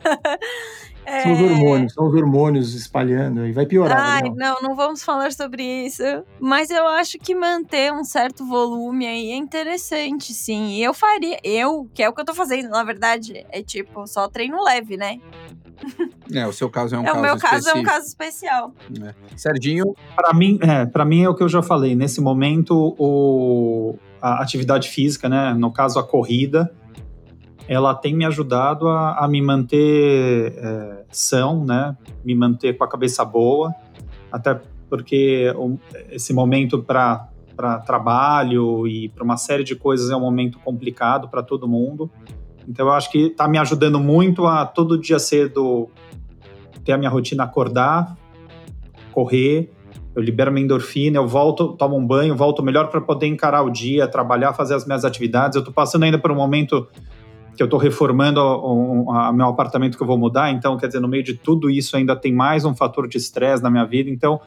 [1.05, 3.99] É, São os hormônios, são os hormônios espalhando e vai piorar.
[3.99, 4.35] Ai, Daniel.
[4.37, 6.01] não, não vamos falar sobre isso.
[6.39, 10.69] Mas eu acho que manter um certo volume aí é interessante, sim.
[10.69, 14.07] E eu faria, eu, que é o que eu tô fazendo, na verdade, é tipo,
[14.07, 15.19] só treino leve, né?
[16.31, 18.73] É, o seu caso é um é, caso o meu caso é um caso especial.
[19.01, 19.13] É.
[19.35, 21.95] Serginho, Para mim, é, para mim é o que eu já falei.
[21.95, 26.73] Nesse momento, o, a atividade física, né, no caso a corrida,
[27.67, 32.87] ela tem me ajudado a, a me manter é, são, né, me manter com a
[32.89, 33.73] cabeça boa,
[34.31, 34.59] até
[34.89, 35.77] porque o-
[36.11, 41.29] esse momento para para trabalho e para uma série de coisas é um momento complicado
[41.29, 42.09] para todo mundo.
[42.67, 45.89] Então eu acho que está me ajudando muito a todo dia cedo
[46.83, 48.17] ter a minha rotina acordar,
[49.11, 49.71] correr,
[50.15, 53.69] eu libero minha endorfina, eu volto, tomo um banho, volto melhor para poder encarar o
[53.69, 55.55] dia, trabalhar, fazer as minhas atividades.
[55.55, 56.87] Eu estou passando ainda por um momento
[57.55, 60.99] que eu estou reformando o, o meu apartamento que eu vou mudar, então, quer dizer,
[60.99, 64.09] no meio de tudo isso ainda tem mais um fator de estresse na minha vida.
[64.09, 64.39] Então,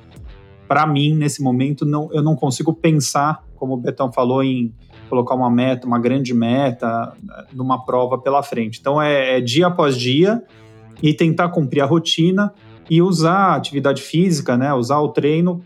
[0.68, 4.72] para mim, nesse momento, não, eu não consigo pensar, como o Betão falou, em
[5.08, 7.12] colocar uma meta, uma grande meta,
[7.52, 8.78] numa prova pela frente.
[8.80, 10.42] Então, é, é dia após dia
[11.02, 12.52] e tentar cumprir a rotina
[12.88, 15.62] e usar a atividade física, né, usar o treino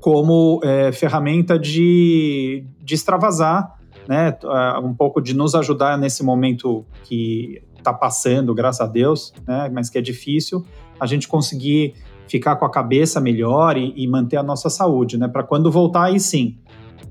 [0.00, 3.76] como é, ferramenta de, de extravasar,
[4.08, 4.36] né,
[4.82, 9.90] um pouco de nos ajudar nesse momento que está passando, graças a Deus, né, mas
[9.90, 10.64] que é difícil,
[10.98, 11.94] a gente conseguir
[12.28, 16.04] ficar com a cabeça melhor e, e manter a nossa saúde, né, para quando voltar
[16.04, 16.56] aí sim,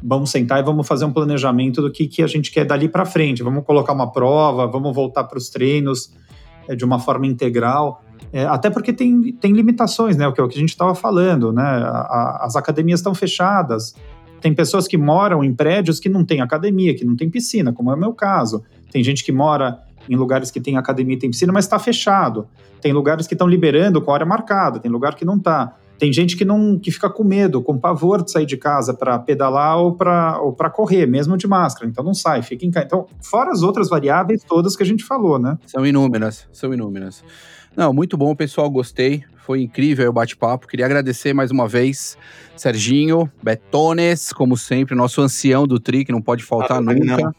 [0.03, 3.05] vamos sentar e vamos fazer um planejamento do que, que a gente quer dali para
[3.05, 6.13] frente, vamos colocar uma prova, vamos voltar para os treinos
[6.67, 10.27] é, de uma forma integral, é, até porque tem, tem limitações, né?
[10.27, 11.61] O que, o que a gente estava falando, né?
[11.63, 13.95] A- a- as academias estão fechadas.
[14.41, 17.91] Tem pessoas que moram em prédios que não tem academia, que não tem piscina, como
[17.91, 18.63] é o meu caso.
[18.91, 19.79] Tem gente que mora
[20.09, 22.47] em lugares que tem academia e tem piscina, mas está fechado.
[22.81, 25.75] Tem lugares que estão liberando com hora marcada, tem lugar que não está.
[25.97, 29.17] Tem gente que não que fica com medo, com pavor de sair de casa para
[29.17, 31.89] pedalar ou para ou para correr, mesmo de máscara.
[31.89, 32.85] Então não sai, fica em casa.
[32.85, 35.57] Então, fora as outras variáveis todas que a gente falou, né?
[35.65, 37.23] são inúmeras, são inúmeras.
[37.75, 39.23] Não, muito bom, pessoal, gostei.
[39.45, 40.65] Foi incrível o bate-papo.
[40.67, 42.17] Queria agradecer mais uma vez,
[42.55, 47.03] Serginho, Betones, como sempre, nosso ancião do Tri, que não pode faltar Ah, nunca.
[47.17, 47.31] não.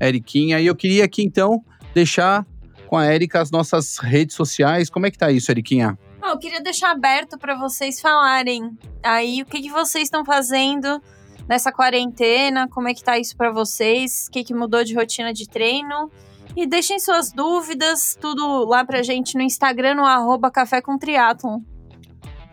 [0.00, 0.60] Eriquinha.
[0.60, 1.62] E eu queria aqui, então,
[1.94, 2.46] deixar
[2.86, 4.88] com a Erika as nossas redes sociais.
[4.88, 5.98] Como é que tá isso, Eriquinha?
[6.28, 11.00] Eu queria deixar aberto para vocês falarem aí o que, que vocês estão fazendo
[11.48, 15.32] nessa quarentena, como é que tá isso para vocês, o que, que mudou de rotina
[15.32, 16.10] de treino.
[16.54, 21.60] E deixem suas dúvidas, tudo lá pra gente no Instagram, no arroba Café com Triatlon.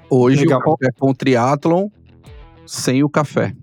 [0.09, 0.59] Hoje Legal.
[0.59, 1.89] o café com triatlon
[2.65, 3.53] sem o café.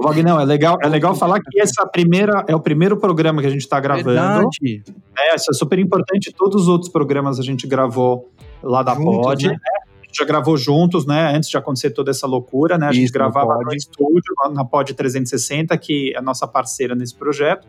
[0.00, 3.50] Wagner, é legal, é legal falar que essa primeira é o primeiro programa que a
[3.50, 4.14] gente está gravando.
[4.14, 4.82] Verdade.
[5.18, 6.32] É, isso é super importante.
[6.32, 8.30] Todos os outros programas a gente gravou
[8.62, 9.46] lá da Juntos, Pod.
[9.46, 9.52] né?
[9.52, 9.58] né?
[10.00, 11.32] A gente já gravou juntos, né?
[11.34, 12.86] Antes de acontecer toda essa loucura, né?
[12.86, 16.94] A gente Isso, gravava no estúdio, lá na Pod 360, que é a nossa parceira
[16.94, 17.66] nesse projeto.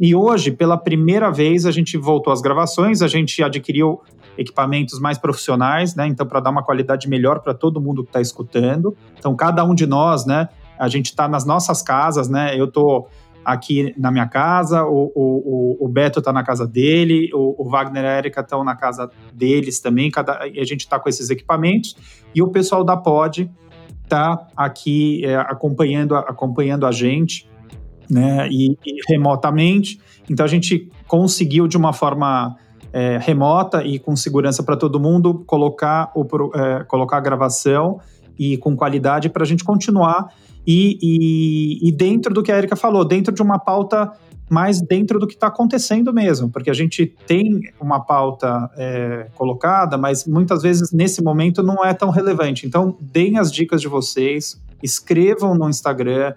[0.00, 4.00] E hoje, pela primeira vez, a gente voltou às gravações, a gente adquiriu
[4.36, 6.06] equipamentos mais profissionais, né?
[6.06, 8.96] Então, para dar uma qualidade melhor para todo mundo que está escutando.
[9.18, 10.48] Então, cada um de nós, né?
[10.78, 12.58] A gente está nas nossas casas, né?
[12.58, 13.06] Eu tô
[13.46, 18.02] aqui na minha casa, o, o, o Beto está na casa dele, o, o Wagner
[18.02, 21.30] e a Erika estão na casa deles também, cada, e a gente está com esses
[21.30, 21.96] equipamentos,
[22.34, 23.48] e o pessoal da Pod
[24.02, 27.48] está aqui é, acompanhando, acompanhando a gente,
[28.10, 32.56] né, e, e, remotamente, então a gente conseguiu de uma forma
[32.92, 38.00] é, remota e com segurança para todo mundo colocar, o, é, colocar a gravação
[38.36, 40.32] e com qualidade para a gente continuar
[40.66, 44.12] e, e, e, dentro do que a Erika falou, dentro de uma pauta
[44.48, 49.98] mais dentro do que está acontecendo mesmo, porque a gente tem uma pauta é, colocada,
[49.98, 52.66] mas muitas vezes nesse momento não é tão relevante.
[52.66, 56.34] Então, deem as dicas de vocês, escrevam no Instagram,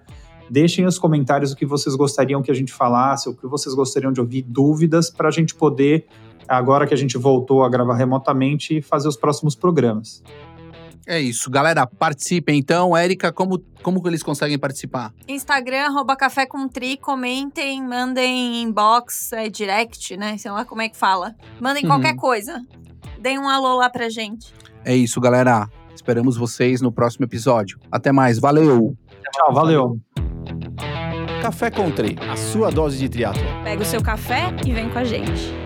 [0.50, 4.12] deixem os comentários o que vocês gostariam que a gente falasse, o que vocês gostariam
[4.12, 6.06] de ouvir, dúvidas, para a gente poder,
[6.48, 10.20] agora que a gente voltou a gravar remotamente, fazer os próximos programas.
[11.10, 12.96] É isso, galera, participem então.
[12.96, 15.12] Érica, como, como que eles conseguem participar?
[15.26, 20.38] Instagram, arroba café com tri, comentem, mandem inbox, é, direct, né?
[20.38, 21.34] Sei lá como é que fala.
[21.60, 21.88] Mandem uhum.
[21.88, 22.64] qualquer coisa.
[23.18, 24.54] Deem um alô lá pra gente.
[24.84, 25.68] É isso, galera.
[25.92, 27.80] Esperamos vocês no próximo episódio.
[27.90, 28.96] Até mais, valeu!
[29.32, 30.00] Tchau, valeu!
[31.42, 33.42] Café com Tri, a sua dose de triatlo.
[33.64, 35.59] Pega o seu café e vem com a gente.